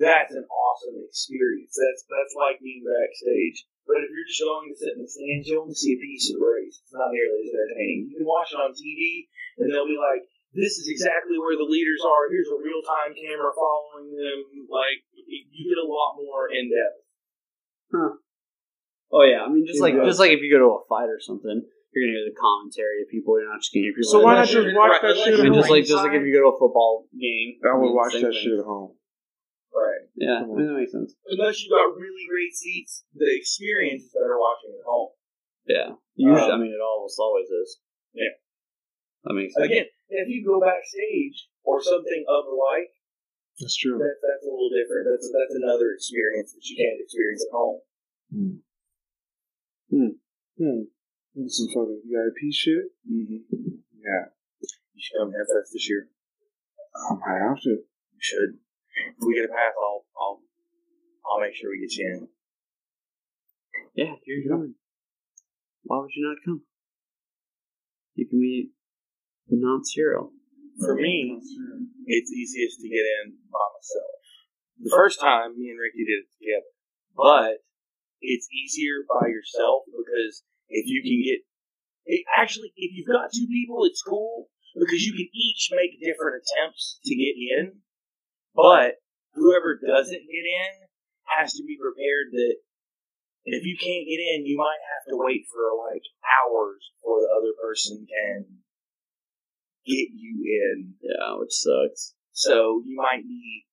[0.00, 1.76] that's an awesome experience.
[1.76, 3.68] That's that's like being backstage.
[3.84, 6.32] But if you're just going to sit in the stands, you only see a piece
[6.32, 6.80] of the race.
[6.80, 8.08] It's not nearly as entertaining.
[8.08, 9.28] You can watch it on TV,
[9.60, 10.24] and they'll be like,
[10.56, 12.32] this is exactly where the leaders are.
[12.32, 14.38] Here's a real time camera following them.
[14.70, 17.01] Like, you get a lot more in depth.
[19.22, 20.02] Oh yeah, I mean just like Yeah.
[20.04, 21.62] just like if you go to a fight or something,
[21.94, 23.38] you're gonna hear the commentary of people.
[23.38, 24.10] You're not just gonna hear people.
[24.10, 26.26] So why not just watch that Unless shit I mean, just like just like if
[26.26, 27.62] you go to a football game.
[27.62, 28.98] I would watch that shit at home.
[29.70, 30.04] Right.
[30.18, 31.14] Yeah, I mean, that makes sense.
[31.24, 35.14] Unless you got really great seats, the experience is better watching at home.
[35.64, 37.78] Yeah, usually, I Um, mean, it almost always is.
[38.12, 38.36] Yeah.
[39.24, 39.64] that makes sense.
[39.70, 42.92] Again, if you go backstage or something of the like,
[43.60, 43.96] That's true.
[43.96, 45.06] that, that's a little different.
[45.08, 47.80] That's that's another experience that you can't experience at home.
[49.92, 50.16] Hmm.
[50.56, 50.88] Hmm.
[51.46, 52.96] Some fucking VIP shit.
[53.04, 53.44] Mm-hmm.
[54.00, 54.32] Yeah.
[54.60, 56.08] You should come to Fest this year.
[56.96, 57.70] I might have to.
[57.70, 58.56] You should.
[59.16, 60.40] If we get a pass, I'll I'll
[61.28, 62.28] I'll make sure we get you in.
[63.94, 64.74] Yeah, you're coming.
[65.84, 66.62] Why would you not come?
[68.14, 68.70] You can meet
[69.48, 70.32] the non-serial.
[70.80, 71.38] For me,
[72.06, 74.12] it's easiest to get in by myself.
[74.80, 76.72] The first time, me and Ricky did it together,
[77.16, 77.64] but
[78.22, 81.40] it's easier by yourself because if you can get,
[82.06, 84.48] it, actually, if you've got two people, it's cool
[84.78, 87.82] because you can each make different attempts to get in,
[88.54, 89.02] but
[89.34, 90.72] whoever doesn't get in
[91.38, 92.56] has to be prepared that
[93.44, 97.32] if you can't get in, you might have to wait for like hours before the
[97.34, 98.62] other person can
[99.84, 100.94] get you in.
[101.02, 102.14] Yeah, which sucks.
[102.32, 103.66] So you might be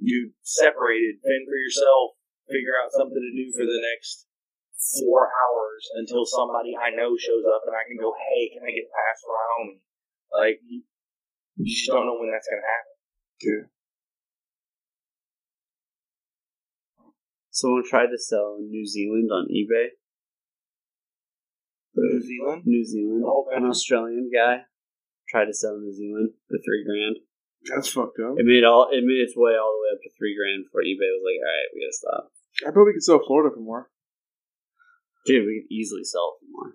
[0.00, 2.17] you separated, fend for yourself,
[2.48, 4.26] figure out something to do for the next
[4.98, 8.72] four hours until somebody I know shows up and I can go, hey, can I
[8.72, 9.82] get past my homie?
[10.32, 10.82] Like you,
[11.56, 12.96] you just don't know when that's gonna happen.
[13.42, 13.64] Yeah.
[17.50, 19.98] Someone tried to sell New Zealand on eBay.
[21.96, 22.62] New Zealand?
[22.64, 23.24] New Zealand.
[23.24, 23.66] The whole An?
[23.66, 24.62] Australian guy
[25.28, 27.18] tried to sell New Zealand for three grand.
[27.66, 28.38] That's fucked up.
[28.38, 30.86] It made all it made its way all the way up to three grand before
[30.86, 32.30] eBay was like, all right, we gotta stop.
[32.66, 33.88] I bet we could sell Florida for more.
[35.26, 36.74] Dude, we could easily sell it for more.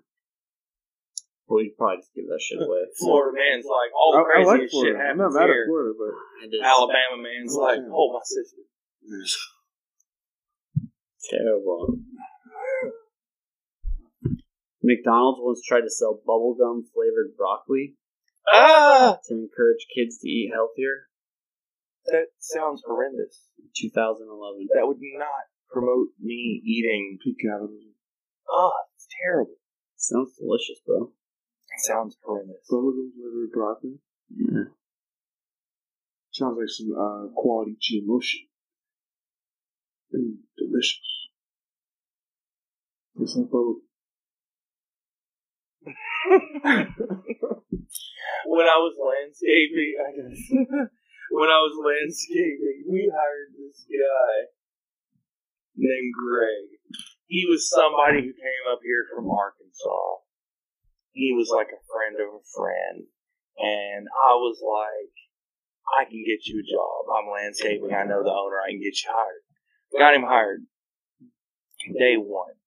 [1.48, 2.88] But we'd probably just give that shit away.
[2.98, 4.98] Florida man's like all I, the I craziest like shit Florida.
[5.04, 5.66] I'm not happens mad at here.
[5.68, 8.62] Florida, but I just- Alabama man's like, oh my sister.
[11.30, 11.98] Terrible.
[14.82, 17.96] McDonald's once tried to sell bubblegum flavored broccoli
[18.52, 21.08] Ah, to encourage kids to eat healthier.
[22.06, 23.48] that sounds horrendous.
[23.58, 24.68] in 2011.
[24.74, 27.18] That would not promote me eating.
[27.22, 27.94] peak capitalism.
[28.48, 29.56] Oh, it's terrible.
[29.96, 31.10] Sounds delicious, bro.
[31.10, 32.66] It sounds horrendous.
[32.70, 33.98] Bubblegum flavored broccoli.
[34.30, 34.70] Yeah.
[36.32, 38.46] Sounds like some uh, quality GMO shit.
[40.14, 41.28] Mm, delicious.
[43.20, 43.80] It's like bubble.
[48.46, 50.40] when I was landscaping, I guess,
[51.30, 54.48] when I was landscaping, we hired this guy
[55.76, 56.78] named Greg.
[57.26, 60.22] He was somebody who came up here from Arkansas.
[61.12, 63.06] He was like a friend of a friend.
[63.58, 65.14] And I was like,
[65.86, 67.00] I can get you a job.
[67.10, 67.94] I'm landscaping.
[67.94, 68.58] I know the owner.
[68.58, 69.42] I can get you hired.
[69.94, 70.66] Got him hired.
[71.98, 72.58] Day one.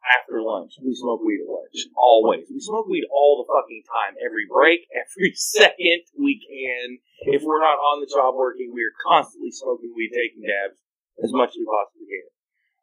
[0.00, 1.86] After lunch, we smoke weed at lunch.
[1.94, 2.48] Always.
[2.48, 4.16] We smoke weed all the fucking time.
[4.24, 6.98] Every break, every second we can.
[7.36, 10.80] If we're not on the job working, we are constantly smoking weed, taking dabs
[11.22, 12.28] as much as we possibly can.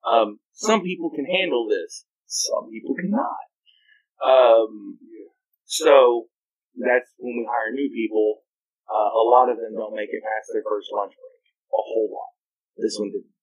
[0.07, 2.05] Um, some people can handle this.
[2.27, 3.45] Some people cannot.
[4.23, 4.97] Um,
[5.65, 6.27] so
[6.77, 8.43] that's when we hire new people.
[8.87, 11.43] Uh, a lot of them don't make it past their first lunch break.
[11.75, 12.31] A whole lot.
[12.79, 13.35] This one didn't.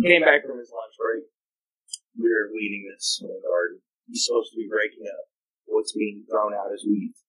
[0.00, 1.24] Came back from his lunch break.
[2.16, 3.84] We were weeding this in the garden.
[4.08, 5.28] He's supposed to be breaking up
[5.66, 7.20] what's being thrown out as weeds.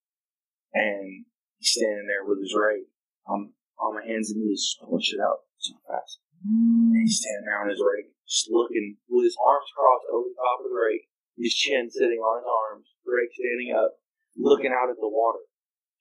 [0.73, 1.25] And
[1.59, 2.87] he's standing there with his rake.
[3.27, 5.47] I'm on my hands and knees, pulling shit out
[5.87, 6.19] fast.
[6.43, 10.37] And he's standing there on his rake, just looking with his arms crossed over the
[10.37, 13.97] top of the rake, his chin sitting on his arms, rake standing up,
[14.37, 15.41] looking out at the water,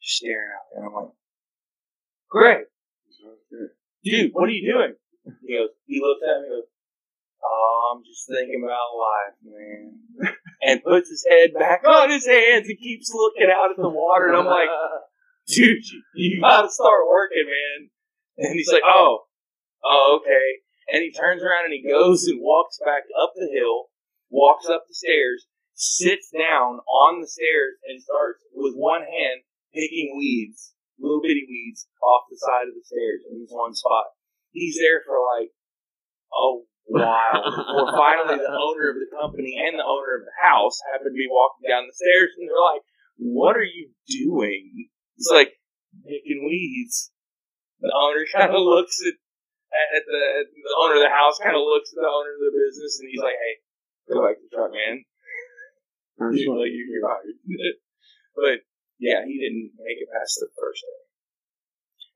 [0.02, 0.68] just staring out.
[0.76, 1.16] And I'm like,
[2.28, 2.64] Greg,
[4.04, 4.94] dude, what are you doing?
[5.46, 6.70] He goes, he looks at me and goes,
[7.46, 10.34] Oh, I'm just thinking about life, man.
[10.62, 14.28] And puts his head back on his hands and keeps looking out at the water.
[14.28, 14.68] And I'm like,
[15.46, 17.90] dude, you, you gotta start working, man.
[18.38, 19.24] And he's like, oh,
[19.84, 20.62] oh, okay.
[20.92, 23.90] And he turns around and he goes and walks back up the hill,
[24.30, 29.42] walks up the stairs, sits down on the stairs, and starts with one hand
[29.74, 34.14] picking weeds, little bitty weeds, off the side of the stairs in this one spot.
[34.52, 35.50] He's there for like
[36.32, 40.78] a while before finally the owner of the company and the owner of the house
[40.92, 42.84] happen to be walking down the stairs and they're like,
[43.18, 44.88] What are you doing?
[45.18, 45.52] It's like
[46.04, 47.10] picking weeds.
[47.80, 49.14] The owner kind of looks at,
[49.94, 52.42] at the at the owner of the house, kind of looks at the owner of
[52.42, 53.54] the business, and he's like, "Hey,
[54.08, 55.04] go back to the truck, man.
[56.16, 57.36] You're, like, you're fired."
[58.38, 58.56] but
[58.98, 61.00] yeah, he didn't make it past the first day.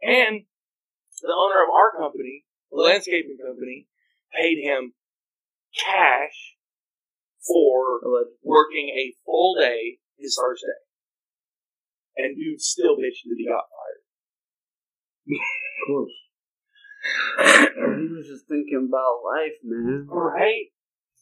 [0.01, 0.35] And
[1.21, 3.87] the owner of our company, the landscaping company,
[4.33, 4.95] paid him
[5.77, 6.57] cash
[7.47, 8.01] for
[8.43, 10.81] working a full day his first day.
[12.17, 14.05] And dude still bitched that he got fired.
[15.31, 16.13] Of course.
[17.41, 20.07] He was just thinking about life, man.
[20.09, 20.73] Right?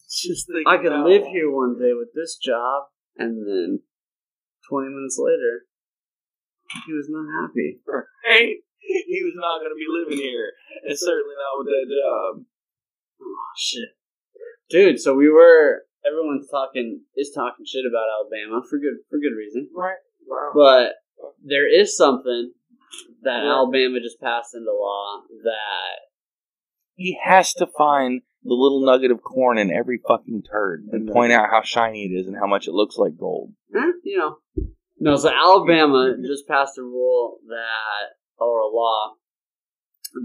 [0.08, 1.32] Just I could live life.
[1.32, 2.84] here one day with this job,
[3.16, 3.80] and then
[4.70, 5.68] 20 minutes later,
[6.86, 7.80] he was not happy.
[7.86, 8.56] Right?
[8.80, 10.52] He was not going to be living here,
[10.84, 12.44] and certainly not with that job.
[13.20, 13.90] Oh, shit.
[14.70, 19.36] Dude, so we were, everyone's talking, is talking shit about Alabama for good, for good
[19.36, 19.68] reason.
[19.74, 20.00] Right?
[20.26, 20.52] Wow.
[20.54, 20.92] But
[21.44, 22.52] there is something
[23.22, 23.52] that Yeah.
[23.52, 26.08] Alabama just passed into law that
[26.94, 31.32] he has to find the little nugget of corn in every fucking turd and point
[31.32, 33.52] out how shiny it is and how much it looks like gold.
[33.74, 34.36] Eh, you know.
[35.00, 39.14] No, so Alabama just passed a rule that, or a law,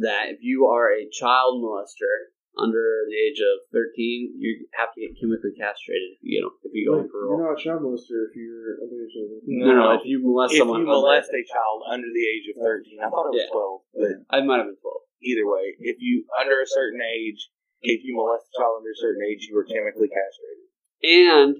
[0.01, 5.01] that if you are a child molester under the age of 13, you have to
[5.01, 7.61] get chemically castrated if you get if you go in for a You're not a
[7.61, 9.13] child molester if you're underage.
[9.17, 9.41] over.
[9.49, 12.61] No, no, if you molest If someone you molest a child under the age of
[12.61, 13.57] 13, I thought it was Yeah.
[13.57, 15.01] 12, but I might have been 12.
[15.25, 17.49] either way, if you under a certain age,
[17.81, 20.67] if you molest a child under a certain age, you are chemically castrated.
[21.03, 21.51] And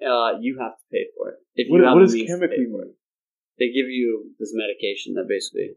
[0.00, 1.38] uh, you have to pay for it.
[1.58, 2.94] If you What, have what the does means to pay chemically for mean?
[3.58, 5.76] They give you this medication that basically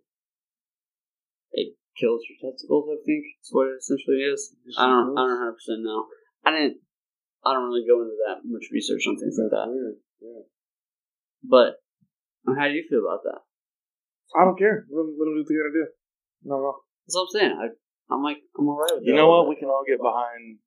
[1.52, 2.90] it kills your testicles.
[2.90, 4.56] I think is what it essentially is.
[4.78, 5.14] I don't.
[5.18, 6.06] I don't 100 percent know.
[6.46, 6.78] I didn't.
[7.46, 9.68] I don't really go into that much research on things like that.
[9.68, 10.00] weird.
[10.24, 10.48] Yeah.
[11.44, 11.84] But
[12.56, 13.44] how do you feel about that?
[14.36, 14.88] I don't care.
[14.90, 15.88] Let them, let them do what they gotta do.
[16.48, 16.74] No, no.
[17.06, 17.56] That's what I'm saying.
[17.60, 17.66] I,
[18.14, 19.48] I'm like, I'm alright with You know what?
[19.50, 20.58] We can all get behind,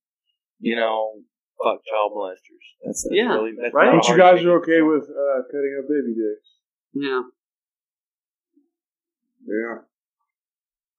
[0.60, 1.20] you know,
[1.62, 2.64] fuck child molesters.
[2.84, 3.92] That's, that's Yeah, really, that's right?
[3.92, 6.48] not But you guys are okay with uh, cutting up baby dicks.
[6.92, 7.22] Yeah.
[9.48, 9.76] Yeah.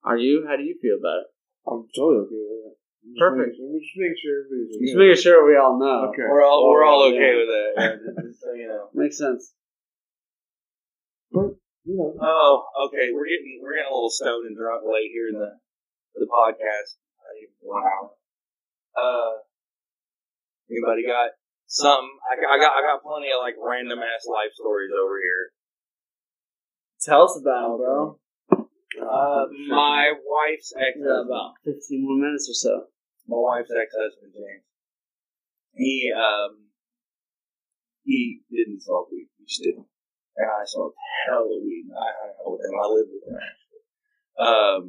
[0.08, 0.44] Are you?
[0.48, 1.28] How do you feel about it?
[1.68, 2.74] I'm totally okay with that.
[3.08, 3.48] Just Perfect.
[3.52, 4.84] making- I'm just making sure everybody's okay.
[4.88, 6.08] Just making sure we all know.
[6.08, 6.24] Okay.
[6.24, 7.12] We're all we're all Yeah.
[7.14, 7.70] okay with that.
[7.78, 8.88] Yeah, just- just so you know.
[8.96, 9.52] Makes sense.
[11.30, 13.12] But, you know, Oh, okay.
[13.12, 15.60] We're getting we're getting a little stoned and drunk late here in the
[16.16, 16.96] the podcast.
[17.20, 18.10] Not even One hour.
[18.96, 19.32] Uh,
[20.72, 21.30] anybody got
[21.68, 22.08] something?
[22.26, 25.52] I, got- I got I got plenty of like random ass life stories over here.
[27.04, 28.18] Tell us about it, bro.
[29.00, 32.74] Uh, my wife's ex about 15 more minutes or so.
[33.26, 34.64] my wife's ex husband James.
[35.74, 36.68] He um
[38.04, 39.28] he didn't smoke weed.
[39.38, 39.86] He just didn't.
[40.36, 40.96] And I smoked
[41.26, 41.90] hella weed.
[41.92, 42.74] I hung out with him.
[42.78, 43.82] I lived with him actually.
[44.38, 44.82] Um,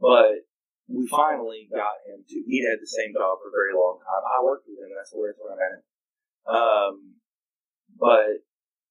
[0.00, 0.42] but
[0.88, 2.36] we finally got him to.
[2.46, 4.24] He had the same job for a very long time.
[4.26, 4.90] I worked with him.
[4.92, 5.84] That's where, that's where I met him.
[6.42, 6.94] Um,
[7.96, 8.42] but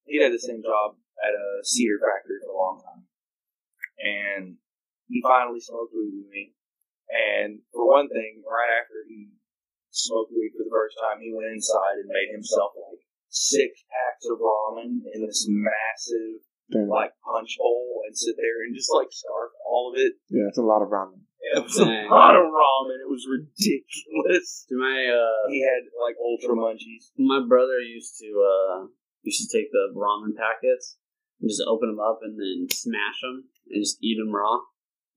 [0.06, 3.01] he had the same job at a cedar factory for a long time,
[4.02, 4.56] and
[5.08, 6.52] he finally smoked weed with me.
[7.12, 9.30] And for one thing, right after he
[9.90, 14.26] smoked weed for the first time, he went inside and made himself like six packs
[14.28, 16.40] of ramen in this massive
[16.72, 16.88] damn.
[16.88, 20.16] like punch bowl and sit there and just like scarf all of it.
[20.32, 21.20] yeah, it's a lot of ramen.
[21.42, 23.02] It was a lot of ramen.
[23.02, 24.64] It was ridiculous.
[24.68, 27.10] Do my uh, He had like ultra munchies.
[27.18, 28.86] my brother used to uh
[29.22, 30.96] used to take the ramen packets
[31.40, 34.58] and just open them up and then smash them and just eat them raw.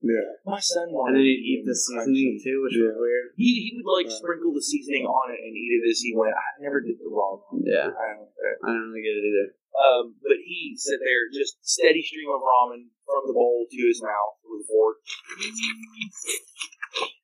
[0.04, 0.38] Yeah.
[0.44, 2.44] My son And then he'd eat the seasoning crunchy.
[2.44, 2.92] too, which Yeah.
[2.92, 3.26] was weird.
[3.36, 4.18] He, he would like Yeah.
[4.20, 6.36] sprinkle the seasoning on it and eat it as he went.
[6.36, 7.64] I never did the raw one.
[7.64, 8.30] Yeah, I don't.
[8.62, 9.48] I don't really get it either.
[9.76, 14.00] Um, but he sat there, just steady stream of ramen from the bowl to his
[14.00, 14.96] mouth with a fork,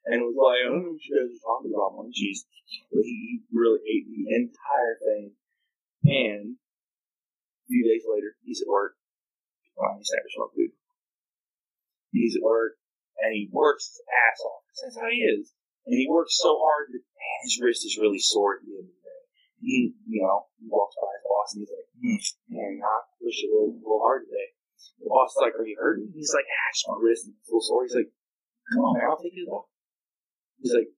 [0.06, 2.44] and was like, "I don't know what you guys are talking about, munchies."
[2.90, 5.36] But he really ate the entire thing,
[6.04, 8.96] and a few days later, he's at work.
[9.76, 10.72] Well, he's never smoked food.
[12.12, 12.76] He's at work,
[13.18, 14.62] and he works his ass off.
[14.84, 15.56] That's how he is,
[15.88, 18.86] and he works so hard that man, his wrist is really sore at the end
[18.86, 19.22] of the day.
[19.62, 23.46] He, you know, he walks by his boss and he's like, hmm, man, I push
[23.46, 24.58] it a little, little hard today.
[24.98, 26.10] The boss is like, are you hurting?
[26.10, 27.86] He's like, ah, my wrist is a little sore.
[27.86, 28.10] He's like,
[28.74, 29.78] come on, man, I'll take you to the doctor.
[30.58, 30.90] He's like,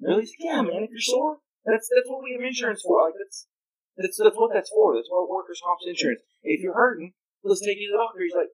[0.00, 0.28] really?
[0.28, 3.00] He's like, yeah, man, if you're sore, that's that's what we have insurance for.
[3.04, 3.48] Like that's
[3.96, 4.94] that's that's what that's for.
[4.94, 6.20] That's what workers' comp insurance.
[6.44, 8.22] If you're hurting, let's take you to the doctor.
[8.22, 8.52] He's like,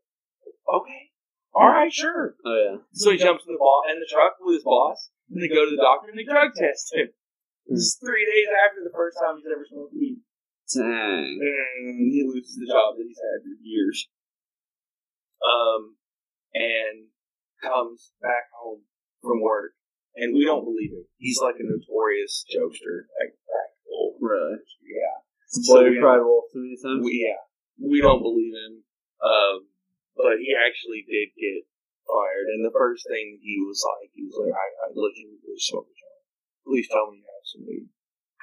[0.70, 1.11] okay,
[1.54, 2.34] all right, sure.
[2.44, 2.76] Oh yeah.
[2.92, 5.64] So he jumps in the ball in the truck with his boss, and they go
[5.64, 7.08] to the doctor and they drug test him.
[7.68, 10.18] This is three days after the first time he's ever smoked weed.
[10.74, 11.38] Dang.
[11.38, 14.08] And he loses the job that he's had for years.
[15.42, 15.96] Um,
[16.54, 17.10] and
[17.62, 18.82] comes back home
[19.22, 19.72] from work,
[20.16, 21.04] and we don't believe him.
[21.18, 24.16] He's like a notorious jokester, like practical.
[24.20, 24.58] Really?
[24.86, 25.22] Yeah.
[25.66, 27.04] Boy, we you don't- cried wolf too many times.
[27.04, 27.42] we, yeah,
[27.78, 28.84] we don't believe him.
[29.22, 29.66] Um,
[30.22, 31.66] but he actually did get
[32.06, 32.46] fired.
[32.54, 35.66] And the first thing he was like, he was like, I, I look you please
[35.66, 36.22] smoke a joint.
[36.62, 37.90] Please tell me you have some weed.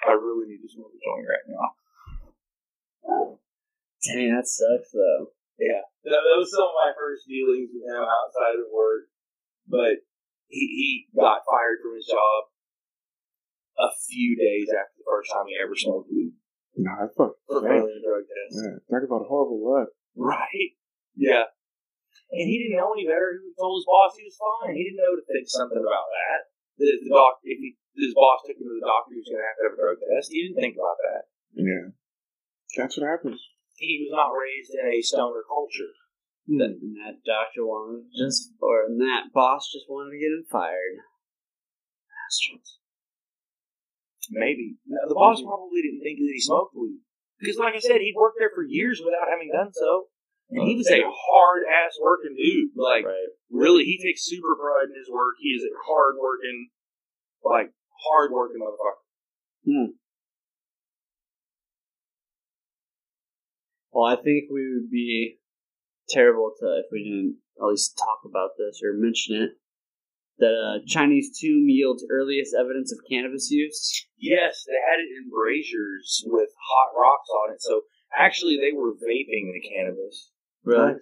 [0.03, 1.67] I really need to smoke a joint right now.
[4.03, 5.31] Dang, that sucks though.
[5.59, 9.11] Yeah, that, that was some of my first dealings with him outside of work.
[9.67, 10.03] But
[10.47, 12.39] he, he got fired from his job
[13.79, 16.33] a few days after the first time he ever smoked weed
[16.79, 17.69] Nah, that's fucking for sad.
[17.75, 18.55] failing a drug test.
[18.55, 19.89] Yeah, talk about a horrible luck.
[20.15, 20.79] Right.
[21.15, 21.51] Yeah.
[22.29, 23.41] And he didn't know any better.
[23.41, 24.77] He told his boss he was fine.
[24.77, 26.39] He didn't know to think something about that.
[26.77, 29.29] That if the doc, if he, his boss took him to the doctor, he was
[29.33, 30.29] going to have to have a drug test.
[30.29, 31.21] He didn't think about that.
[31.57, 31.85] Yeah,
[32.77, 33.41] that's what happens.
[33.81, 35.91] He was not raised in a stoner culture.
[36.45, 36.61] Hmm.
[36.61, 41.01] That, and that doctor wanted just, or that boss just wanted to get him fired.
[42.05, 42.77] Bastards.
[44.29, 44.77] Maybe.
[44.85, 47.01] No, the boss probably didn't think that he smoked weed.
[47.41, 50.13] Because, like I said, he'd worked there for years without having done so.
[50.49, 52.73] And he was a hard ass working dude.
[52.75, 53.29] Like, right.
[53.51, 55.35] really, he takes super pride in his work.
[55.39, 56.69] He is a hard working,
[57.43, 57.71] like,
[58.09, 59.05] hard working motherfucker.
[63.91, 65.37] Well, I think we would be
[66.09, 69.51] terrible to if we didn't at least talk about this or mention it.
[70.39, 74.07] That uh, Chinese tomb yields earliest evidence of cannabis use.
[74.17, 77.61] Yes, they had it in braziers with hot rocks on it.
[77.61, 77.81] So
[78.17, 80.31] actually, they were vaping the cannabis.
[80.69, 80.93] Really?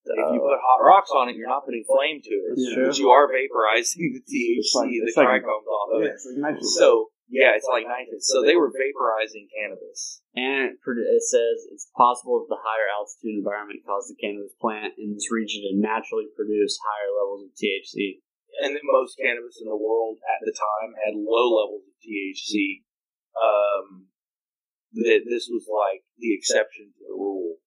[0.00, 2.86] If you put hot rocks on it, you're not putting flame to it, That's true.
[2.88, 6.16] but you are vaporizing the THC, like- the it's like- trichomes off of it.
[6.16, 6.56] it's like.
[6.80, 8.26] So yeah, it's like nitrous.
[8.26, 10.18] So they were vaporizing cannabis.
[10.34, 14.98] And it, it says it's possible that the higher altitude environment caused the cannabis plant
[14.98, 18.18] in this region to naturally produce higher levels of THC.
[18.64, 22.82] and that most cannabis in the world at the time had low levels of THC.
[23.38, 24.10] Um,
[25.06, 27.62] that this was like the exception to the rule,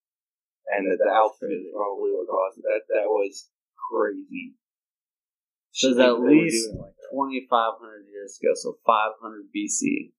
[0.72, 2.64] and that the altitude is probably what caused it.
[2.68, 4.56] That that was crazy.
[5.74, 10.14] Says They at least like 2,500 years ago, so 500 BC.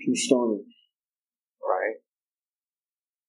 [0.00, 0.64] True stoner.
[1.60, 2.00] right?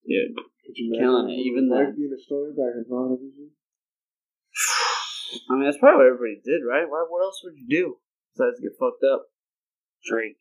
[0.06, 0.32] Yeah.
[0.66, 1.86] Could you Killing it, even what then.
[1.86, 3.52] was like being a stoner back in 500 BC?
[5.50, 6.88] I mean, that's probably what everybody did, right?
[6.88, 8.00] Why, what else would you do
[8.32, 9.28] besides get fucked up?
[10.08, 10.36] Drink.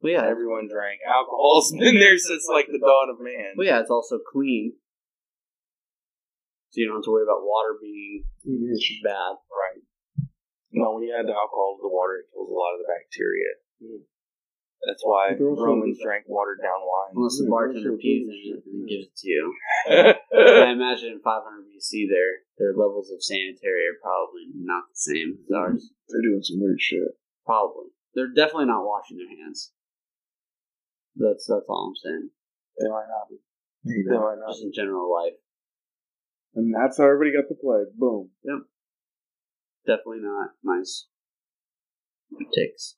[0.00, 1.00] Well, yeah, Everyone drank.
[1.06, 3.54] Alcohol's been there since like the dawn of man.
[3.56, 4.74] well, yeah, it's also clean.
[6.70, 9.04] So you don't have to worry about water being Mm-hmm.
[9.04, 9.36] bad.
[9.50, 9.82] Right.
[10.72, 12.88] No, when you add the alcohol to the water, it kills a lot of the
[12.88, 13.50] bacteria.
[13.80, 14.04] Yeah.
[14.86, 17.12] That's why But they're also- Romans drank watered down wine.
[17.18, 19.44] Unless the bartender also pees good in it and gives it to you.
[20.64, 25.42] I imagine in 500 BC, their their levels of sanitary are probably not the same
[25.44, 25.82] as ours.
[26.08, 27.10] They're doing some weird shit.
[27.44, 27.90] Probably.
[28.14, 29.72] They're definitely not washing their hands.
[31.18, 32.30] That's that's all I'm saying.
[32.80, 33.36] they might not be.
[33.84, 35.36] There you They might not Just in general life.
[36.54, 37.84] And that's how everybody got to play.
[37.94, 38.30] Boom.
[38.44, 38.62] Yep.
[39.86, 41.06] Definitely not nice
[42.54, 42.96] takes.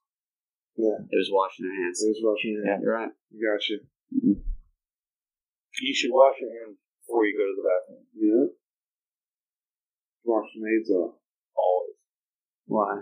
[0.76, 0.98] Yeah.
[1.10, 2.02] It was washing their hands.
[2.02, 2.82] It was rushing your hand.
[2.82, 3.12] You're right.
[3.36, 3.80] Got you.
[4.16, 4.40] Mm-hmm.
[5.80, 8.04] You should wash your hands before you go to the bathroom.
[8.16, 8.46] Yeah.
[10.24, 11.14] Wash your hands off.
[11.56, 11.98] Always.
[12.66, 12.92] Why?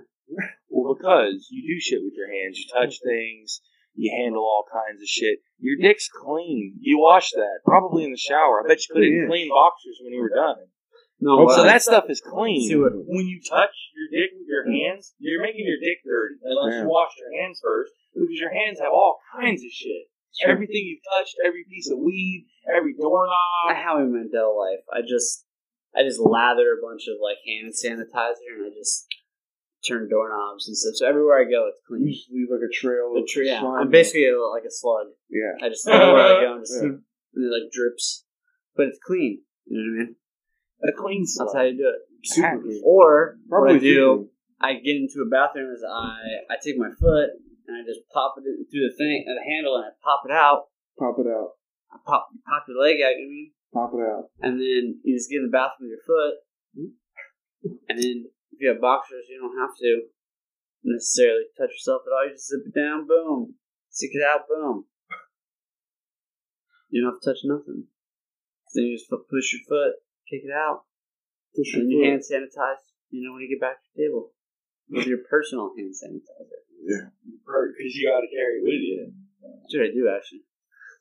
[0.68, 2.58] Well, because you do shit with your hands.
[2.58, 3.62] You touch things.
[3.99, 5.42] You handle all kinds of shit.
[5.59, 6.78] Your dick's clean.
[6.78, 7.66] You wash that.
[7.66, 8.62] Probably in the shower.
[8.62, 10.70] I bet you put it in clean boxers when you were done.
[11.18, 12.62] No, So that stuff is clean.
[12.62, 16.36] See what- when you touch your dick with your hands, you're making your dick dirty
[16.44, 16.84] unless Damn.
[16.86, 20.07] you wash your hands first, because your hands have all kinds of shit.
[20.44, 23.34] Everything you've touched, every piece of weed, every doorknob.
[23.66, 24.84] I have a Mandela life.
[24.92, 25.44] I just
[25.92, 29.09] I just lather a bunch of like hand sanitizer and I just
[29.86, 30.94] turn doorknobs and stuff.
[30.96, 32.08] So everywhere I go, it's You clean.
[32.12, 33.14] just leave like a trail.
[33.14, 33.62] The of yeah.
[33.62, 35.06] I'm basically a, like a slug.
[35.30, 35.54] yeah.
[35.64, 36.88] I just everywhere I go, and just Yeah.
[37.34, 38.24] and it like drips,
[38.76, 39.42] but it's clean.
[39.66, 40.16] You know what I mean?
[40.88, 42.00] A clean That's how you do it.
[42.24, 42.82] Super clean.
[42.84, 44.28] Or Probably what I do,
[44.60, 47.30] I get into a bathroom is I I take my foot
[47.66, 50.32] and I just pop it through the thing, uh, the handle, and I pop it
[50.32, 50.70] out.
[50.98, 51.58] Pop it out.
[51.92, 53.14] I pop pop your leg out.
[53.14, 53.50] You know I mean?
[53.74, 54.24] Pop it out.
[54.40, 56.34] and then you just get in the bathroom with your foot,
[57.88, 58.24] and then
[58.59, 60.11] if you have boxers, you don't have to
[60.82, 62.26] necessarily touch yourself at all.
[62.26, 63.54] You just zip it down, boom,
[63.86, 64.90] stick it out, boom.
[66.90, 67.86] You don't have to touch nothing.
[68.74, 70.88] Then you just push your foot, kick it out,
[71.54, 72.82] Push and your hand sanitize.
[73.11, 74.32] You know when you get back to the table
[74.90, 76.61] with your personal hand sanitizer.
[76.82, 77.09] Yeah.
[77.22, 79.12] Because you got to carry it with you.
[79.40, 80.42] What I do actually.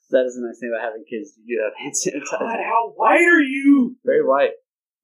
[0.09, 1.35] That is the nice thing about having kids.
[1.35, 2.39] You do have hand sanitizer.
[2.39, 3.97] God, how white are you?
[4.05, 4.55] Very white.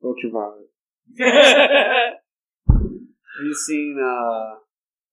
[0.04, 0.72] Ultraviolet.
[3.38, 4.60] Have you seen uh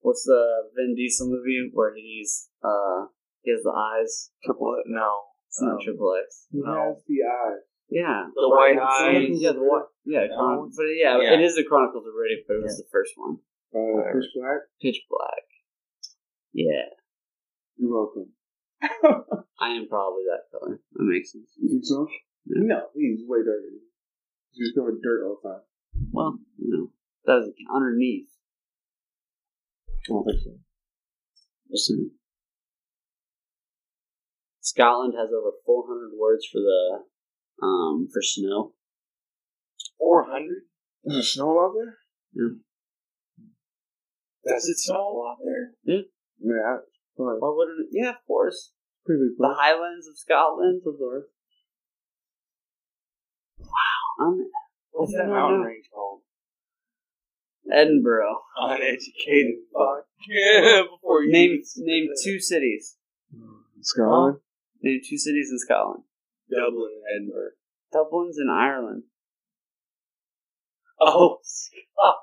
[0.01, 3.07] what's the Vin Diesel movie where he's uh
[3.41, 4.31] he has the eyes?
[4.43, 4.85] Triple it?
[4.87, 5.09] No.
[5.47, 6.47] It's not Um, Triple X.
[6.51, 6.73] He No.
[6.95, 7.61] has the eyes.
[7.89, 8.23] Yeah.
[8.33, 9.41] The white Chronicles eyes.
[9.41, 9.89] Yeah, the what?
[10.05, 10.71] Yeah, That Chron- one?
[10.75, 11.33] but yeah, Yeah.
[11.35, 13.39] it is the Chronicles of Riddick, but it was the first one.
[13.75, 14.59] Uh, Pitch Black.
[14.81, 15.43] Pitch Black.
[16.53, 16.87] Yeah,
[17.77, 18.31] You're welcome.
[19.59, 20.79] I am probably that color.
[20.93, 21.51] That makes sense.
[21.57, 22.07] You think so?
[22.45, 22.63] Yeah.
[22.63, 23.79] No, he's way dirty.
[24.51, 25.61] He's covered in dirt all the time.
[26.11, 28.29] Well, you know, that doesn't underneath.
[29.87, 30.51] I don't think so.
[31.69, 32.11] Listen.
[34.61, 37.03] Scotland has over 400 words for the
[37.65, 38.73] um for snow.
[39.97, 40.47] 400?
[41.05, 41.97] Is there snow out there?
[42.33, 42.55] Yeah.
[44.45, 45.73] Does it snow a lot there?
[45.85, 46.77] Yeah,
[47.17, 47.37] fine.
[47.39, 47.87] Why wouldn't it?
[47.91, 48.71] Yeah, of course.
[49.05, 49.53] Pretty big The.
[49.57, 50.81] Highlands of Scotland.
[50.85, 51.25] Of course.
[53.59, 54.37] Wow.
[54.91, 56.20] What's I that don't mountain range called?
[57.71, 58.37] Edinburgh.
[58.57, 60.05] Uneducated fuck.
[60.27, 62.21] Yeah, before you Name name that.
[62.23, 62.97] two cities.
[63.81, 64.37] Scotland.
[64.81, 66.03] Name two cities in Scotland.
[66.49, 67.51] Dublin and Edinburgh.
[67.93, 69.03] Dublin's in Ireland.
[70.99, 72.15] Oh, Scot-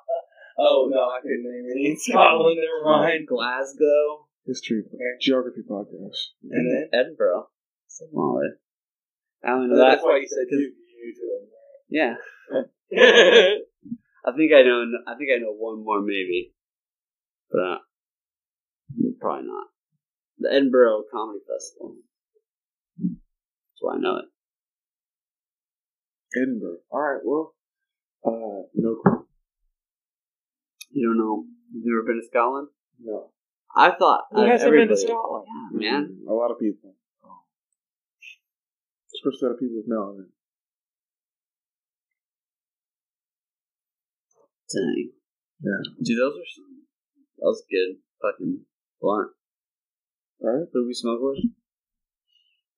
[0.59, 2.59] oh no, I couldn't name any in Scotland.
[2.61, 3.27] Never mind.
[3.27, 4.27] Glasgow.
[4.47, 4.83] History.
[5.21, 6.17] Geography podcast.
[6.51, 7.49] And then Edinburgh.
[7.89, 8.59] Similar.
[9.45, 10.07] I don't know that's that.
[10.07, 10.57] why you said two.
[10.57, 11.47] You to
[11.89, 12.15] Yeah,
[12.91, 13.63] it.
[14.29, 14.85] I think I know.
[15.07, 16.53] I think I know one more maybe,
[17.51, 17.79] but uh,
[19.20, 19.66] probably not.
[20.39, 21.97] The Edinburgh Comedy Festival.
[22.99, 24.24] That's why I know it.
[26.37, 26.79] Edinburgh.
[26.91, 27.20] All right.
[27.24, 27.55] Well,
[28.26, 29.26] uh, no clue.
[30.91, 31.45] You don't know?
[31.72, 32.68] You've never been to Scotland?
[33.03, 33.31] No.
[33.74, 35.47] I thought Who uh, hasn't been to Scotland?
[35.79, 36.18] Yeah, man.
[36.24, 36.95] Mm, A lot of people.
[39.14, 39.89] Especially a lot of people with
[44.73, 45.11] Dang.
[45.62, 45.81] Yeah.
[46.05, 46.85] Dude, those are some.
[47.39, 47.97] That was good.
[48.23, 48.61] Fucking
[49.01, 49.31] blunt.
[50.41, 50.66] Right?
[50.73, 51.45] Who we smoke with?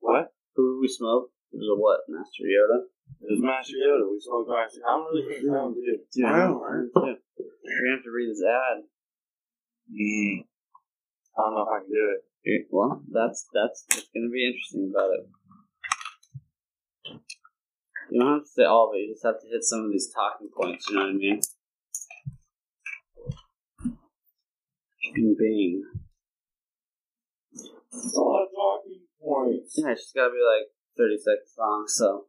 [0.00, 0.32] What?
[0.56, 1.30] Who we smoke?
[1.52, 2.00] It was a what?
[2.08, 2.86] Master Yoda?
[3.20, 4.06] It was Master Yoda.
[4.08, 4.80] We smoked Master.
[4.86, 6.00] I don't really think that one did.
[6.14, 6.86] Dude, Wow, right?
[6.94, 7.18] yeah.
[7.36, 8.86] We're gonna have to read this ad.
[9.90, 10.46] Mm.
[11.36, 12.20] I don't know if I can do it.
[12.40, 15.26] Okay, Well, that's that's what's gonna be interesting about it.
[18.10, 19.06] You don't have to say all of it.
[19.06, 20.88] You just have to hit some of these talking points.
[20.88, 21.40] You know what I mean?
[25.14, 25.82] Bing, bing.
[27.52, 29.74] It's a lot of talking points.
[29.76, 31.84] Yeah, it's just gotta be like thirty seconds long.
[31.88, 32.26] So,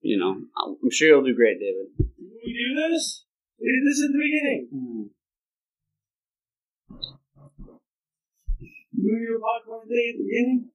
[0.00, 1.96] you know, I'm I'm sure you'll do great, David.
[1.96, 3.24] Did we do this?
[3.60, 5.10] We did this at the beginning.
[8.94, 10.70] Did we do a popcorn thing at the beginning?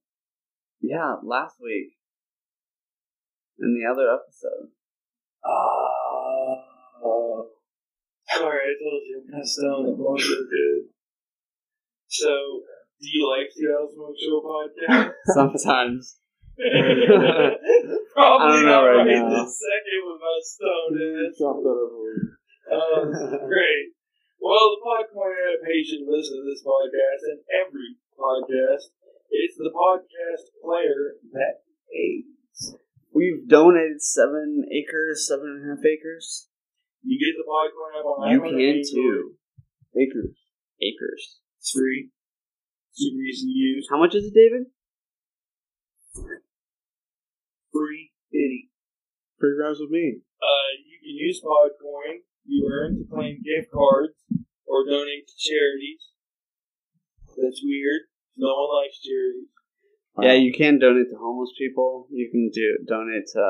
[0.80, 1.96] Yeah, last week.
[3.58, 4.70] In the other episode.
[5.44, 5.86] Oh.
[8.36, 9.88] Sorry, I told you I'm kind of stoned.
[9.88, 10.20] I'm going
[12.08, 12.62] so
[13.00, 15.12] do you like Seattle Smoke Show podcast?
[15.36, 16.18] Sometimes.
[16.56, 17.52] Probably
[18.16, 19.44] I don't know not right right now.
[19.44, 21.36] this second with my stoned ass.
[21.36, 22.40] Drop that over.
[22.72, 23.92] Oh, great.
[24.40, 28.88] Well, the Podcoin adaptation listen to this podcast and every podcast.
[29.28, 31.60] It's the podcast player that
[31.92, 32.74] pays.
[33.12, 36.48] We've donated seven acres, seven and a half acres.
[37.02, 39.36] You get the Podcoin app on You can too.
[39.96, 40.36] Acres.
[40.80, 41.38] Acres.
[41.66, 42.10] It's free.
[42.92, 43.88] Super easy to use.
[43.90, 44.70] How much is it, David?
[47.74, 48.70] Free bitty.
[49.40, 50.22] Free rounds with me.
[50.38, 54.14] Uh, you can use Podcoin you earn to claim gift cards
[54.64, 56.06] or donate to charities.
[57.36, 58.02] That's weird.
[58.36, 59.50] No one likes charities.
[60.22, 62.06] Yeah, you can donate to homeless people.
[62.12, 63.40] You can do donate to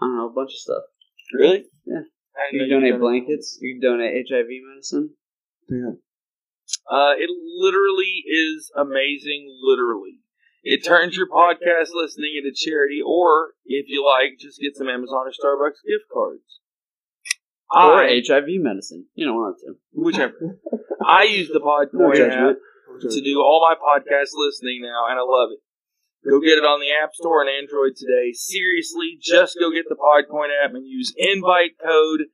[0.00, 0.84] I don't know a bunch of stuff.
[1.34, 1.66] Really?
[1.84, 2.00] Yeah.
[2.52, 3.58] You can know donate blankets.
[3.60, 5.10] You can donate HIV medicine.
[5.68, 5.98] Damn.
[6.90, 9.46] Uh, it literally is amazing.
[9.62, 10.20] Literally,
[10.62, 15.26] it turns your podcast listening into charity, or if you like, just get some Amazon
[15.26, 16.60] or Starbucks gift cards.
[17.70, 19.06] Or I, HIV medicine.
[19.14, 19.74] You don't want to.
[19.92, 20.58] whichever.
[21.06, 22.56] I use the No Podcoin app
[23.00, 25.60] to do all my podcast listening now, and I love it.
[26.28, 28.32] Go get it on the App Store and Android today.
[28.32, 32.26] Seriously, just go get the Podcoin app and use invite code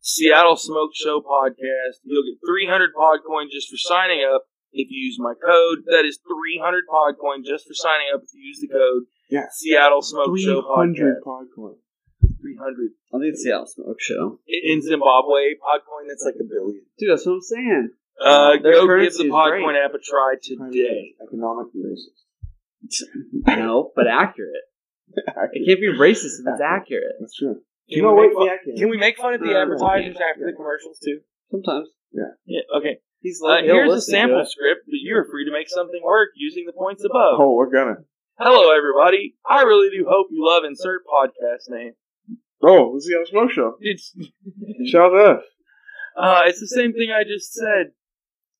[0.00, 2.00] Seattle Smoke Show Podcast.
[2.04, 4.42] You'll get 300 Podcoin just for signing up
[4.72, 5.78] if you use my code.
[5.90, 9.46] That is 300 Podcoin just for signing up if you use the code Yeah.
[9.52, 11.26] Seattle Smoke Show 300 Podcast.
[11.26, 11.74] Podcoin.
[12.40, 12.90] 300.
[13.14, 14.38] I think it's Seattle Smoke Show.
[14.46, 16.82] In Zimbabwe, Podcoin, that's like a billion.
[16.98, 17.90] Dude, that's what I'm saying.
[18.20, 19.84] Uh, Their go give the is Podcoin great.
[19.84, 21.14] app a try today.
[21.22, 23.04] Economically racist.
[23.58, 24.64] no, but accurate.
[25.52, 27.14] It can't be racist if it's accurate.
[27.20, 27.60] That's true.
[27.90, 28.76] Can no, we wait, make fun- yeah, can.
[28.76, 30.26] Can we make fun of the Uh, advertisers yeah.
[30.30, 31.20] after the commercials too?
[31.50, 31.88] Sometimes.
[32.12, 32.60] Yeah.
[32.78, 32.98] Okay.
[33.20, 36.30] He's Uh, like, he'll here's a sample script, but you're free to make something work
[36.36, 37.40] using the points above.
[37.40, 38.04] Oh, we're gonna.
[38.38, 39.36] Hello, everybody.
[39.48, 41.92] I really do hope you love insert podcast name.
[42.62, 43.76] Oh, let's see how smoke show.
[43.80, 44.14] It's
[44.86, 45.40] Shout out.
[46.16, 47.92] uh, it's the same thing I just said.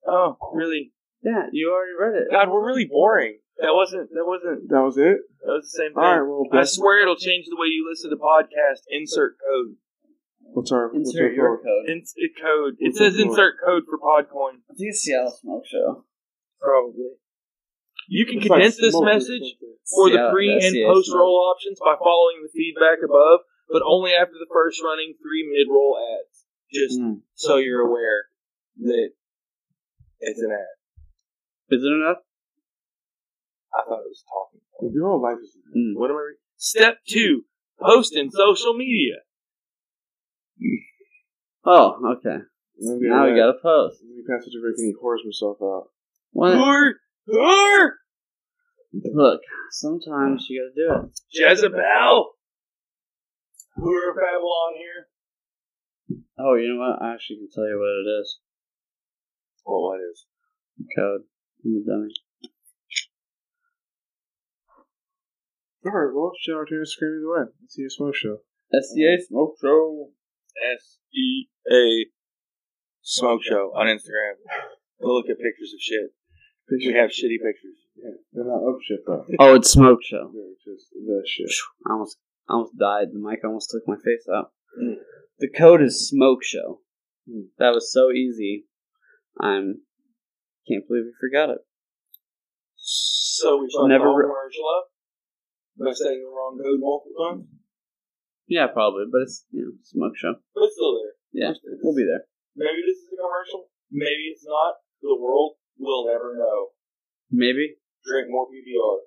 [0.06, 0.92] Oh, really?
[1.22, 2.28] Yeah, you already read it.
[2.30, 3.38] God, we're really boring.
[3.58, 4.10] That wasn't.
[4.14, 4.68] That wasn't.
[4.70, 5.18] That was it.
[5.42, 5.98] That was the same thing.
[5.98, 6.22] All right.
[6.22, 8.86] Well, I swear it'll change the way you listen to podcast.
[8.90, 9.74] Insert code.
[10.54, 11.66] what's our what's Insert our your code?
[11.66, 11.84] code.
[11.90, 12.74] Ins- it code.
[12.78, 13.26] It What's says code?
[13.34, 14.62] insert code for Podcoin.
[14.70, 16.04] I think it's Seattle Smoke Show.
[16.62, 17.18] Probably.
[18.06, 19.58] You can It's like condense this message
[19.90, 24.38] for the pre and post roll options by following the feedback above, but only after
[24.38, 26.46] the first running three mid roll ads.
[26.72, 27.22] Just Mm.
[27.34, 28.26] so you're aware
[28.86, 29.10] that
[30.20, 30.78] it's an ad.
[31.70, 32.22] Is it enough?
[33.74, 34.94] I thought it was talking.
[34.94, 35.56] Your whole life is.
[35.76, 35.98] Mm.
[35.98, 36.42] What am I reading?
[36.56, 37.42] Step two:
[37.80, 39.16] post in social media.
[41.64, 42.38] Oh, okay.
[42.78, 43.98] Maybe Now we got a post.
[44.02, 45.90] Maybe Pastor Rick and he whores himself out.
[46.30, 46.54] What?
[46.54, 46.92] Whore,
[47.28, 47.90] whore,
[48.92, 49.40] Look,
[49.70, 51.20] sometimes you gotta do it.
[51.30, 52.32] Jezebel.
[53.76, 56.22] Whore of Babylon here.
[56.38, 57.02] Oh, you know what?
[57.02, 58.38] I actually can tell you what it is.
[59.66, 60.24] Well, what is?
[60.96, 61.22] Code.
[61.64, 62.14] I'm a dummy.
[65.88, 66.14] All right.
[66.14, 67.44] Well, shout out to Instagram either way.
[67.60, 68.38] Let's see your smoke show.
[68.72, 70.10] SEA Smoke Show.
[70.74, 72.06] S E A
[73.02, 74.36] Smoke Show on Instagram.
[75.00, 76.10] Go look at pictures of shit.
[76.70, 77.78] We have shitty pictures.
[77.96, 79.24] Yeah, they're not up shit though.
[79.38, 80.30] Oh, it's Smoke Show.
[80.34, 81.48] They're just the shit.
[81.86, 82.18] I almost,
[82.48, 83.08] I almost died.
[83.12, 84.52] The mic almost took my face out.
[84.80, 84.96] Mm.
[85.38, 86.80] The code is Smoke Show.
[87.28, 87.46] Mm.
[87.58, 88.66] That was so easy.
[89.40, 89.80] I'm
[90.68, 91.58] can't believe we forgot it.
[92.76, 94.87] So we fucked Never re- commercial up
[95.78, 97.46] by saying the wrong code multiple times.
[98.48, 100.34] Yeah, probably, but it's you know Smoke Show.
[100.54, 101.14] But it's still there.
[101.32, 101.52] Yeah,
[101.82, 102.24] we'll be there.
[102.56, 103.70] Maybe this is a commercial.
[103.92, 104.80] Maybe it's not.
[105.02, 106.74] The world will never know.
[107.30, 107.76] Maybe.
[108.04, 109.04] Drink more PBR.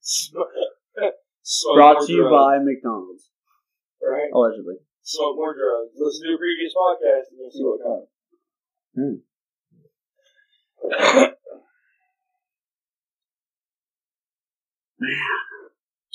[0.00, 3.30] Smoke Brought to you by McDonald's,
[4.02, 4.30] right.
[4.32, 4.76] allegedly.
[5.02, 5.92] Smoke more drugs.
[5.96, 8.08] Listen to a previous podcast and you'll see what comes.
[8.94, 9.16] Hmm.
[10.92, 11.34] All right.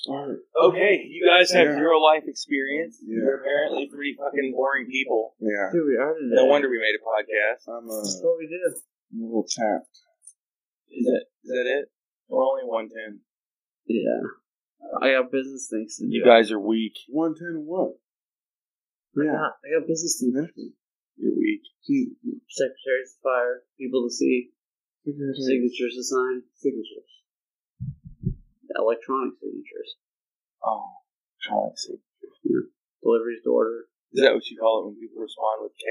[0.10, 1.76] Okay, you guys have Yeah.
[1.76, 3.00] zero life experience.
[3.04, 3.16] Yeah.
[3.20, 5.36] You're apparently pretty fucking boring people.
[5.40, 5.70] Yeah.
[5.72, 6.36] Dude, we are today.
[6.36, 7.68] No wonder we made a podcast.
[7.68, 8.62] I'm uh, That's what we did.
[8.64, 8.74] a
[9.20, 10.00] little tapped.
[10.90, 11.92] Is that is that it?
[12.30, 13.20] We're only one ten.
[13.88, 14.22] Yeah.
[15.02, 16.12] I got business things to do.
[16.12, 16.94] You guys are weak.
[17.10, 18.00] 110 what?
[19.20, 19.36] I Yeah.
[19.36, 20.72] I got business things to do.
[21.18, 21.62] You're weak.
[21.84, 22.16] See,
[22.48, 24.52] Secretaries to fire, people to see,
[25.04, 25.46] signatures.
[25.46, 27.12] signatures to sign, Signatures.
[28.78, 29.96] Electronic signatures,
[30.64, 31.02] Oh,
[31.42, 31.98] trying to see.
[33.02, 33.88] deliveries to order.
[34.14, 35.86] Is that what you call it when people respond with K?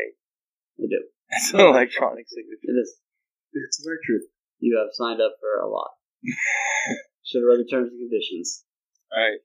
[0.78, 1.02] They do.
[1.30, 2.62] It's an electronic signature.
[2.62, 2.98] It is.
[3.52, 4.20] It's true.
[4.60, 5.90] You have signed up for a lot.
[7.24, 8.64] Should have read the terms and conditions.
[9.12, 9.40] Alright.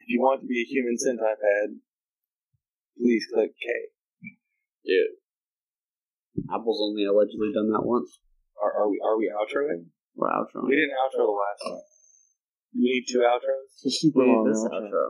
[0.00, 1.80] If you want to be a human centipede,
[2.98, 3.66] please click K.
[4.84, 5.18] Dude.
[6.52, 8.18] Apple's only allegedly done that once.
[8.62, 9.86] Are, are we are we outroing?
[10.16, 10.64] We're outro.
[10.66, 11.70] We didn't outro the last oh.
[11.76, 11.84] one.
[12.72, 13.68] Do we need two outros?
[13.84, 14.80] It's a super We need this outro.
[14.80, 15.06] outro.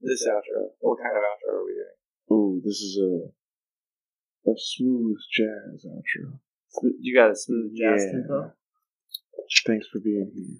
[0.00, 0.60] This outro.
[0.80, 1.98] What kind of outro are we doing?
[2.30, 3.30] Ooh, this is a
[4.50, 6.38] a smooth jazz outro.
[7.00, 8.12] You got a smooth jazz Yeah.
[8.12, 8.52] tempo?
[9.66, 10.58] Thanks for being here.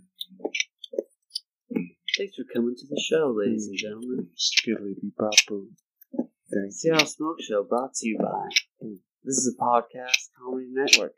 [2.17, 4.29] Thanks for coming to the show, ladies and gentlemen.
[4.37, 5.69] Skiddly boppo.
[6.53, 6.81] Thanks.
[6.81, 8.49] Seattle Smoke Show brought to you by.
[9.23, 11.15] This is a podcast comedy network.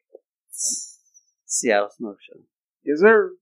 [1.47, 2.41] Seattle Smoke Show.
[2.85, 3.33] Yes, sir.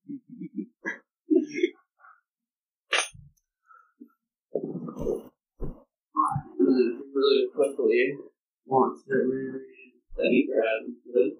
[7.14, 8.14] really quickly
[8.66, 11.38] want to reread Leningrad.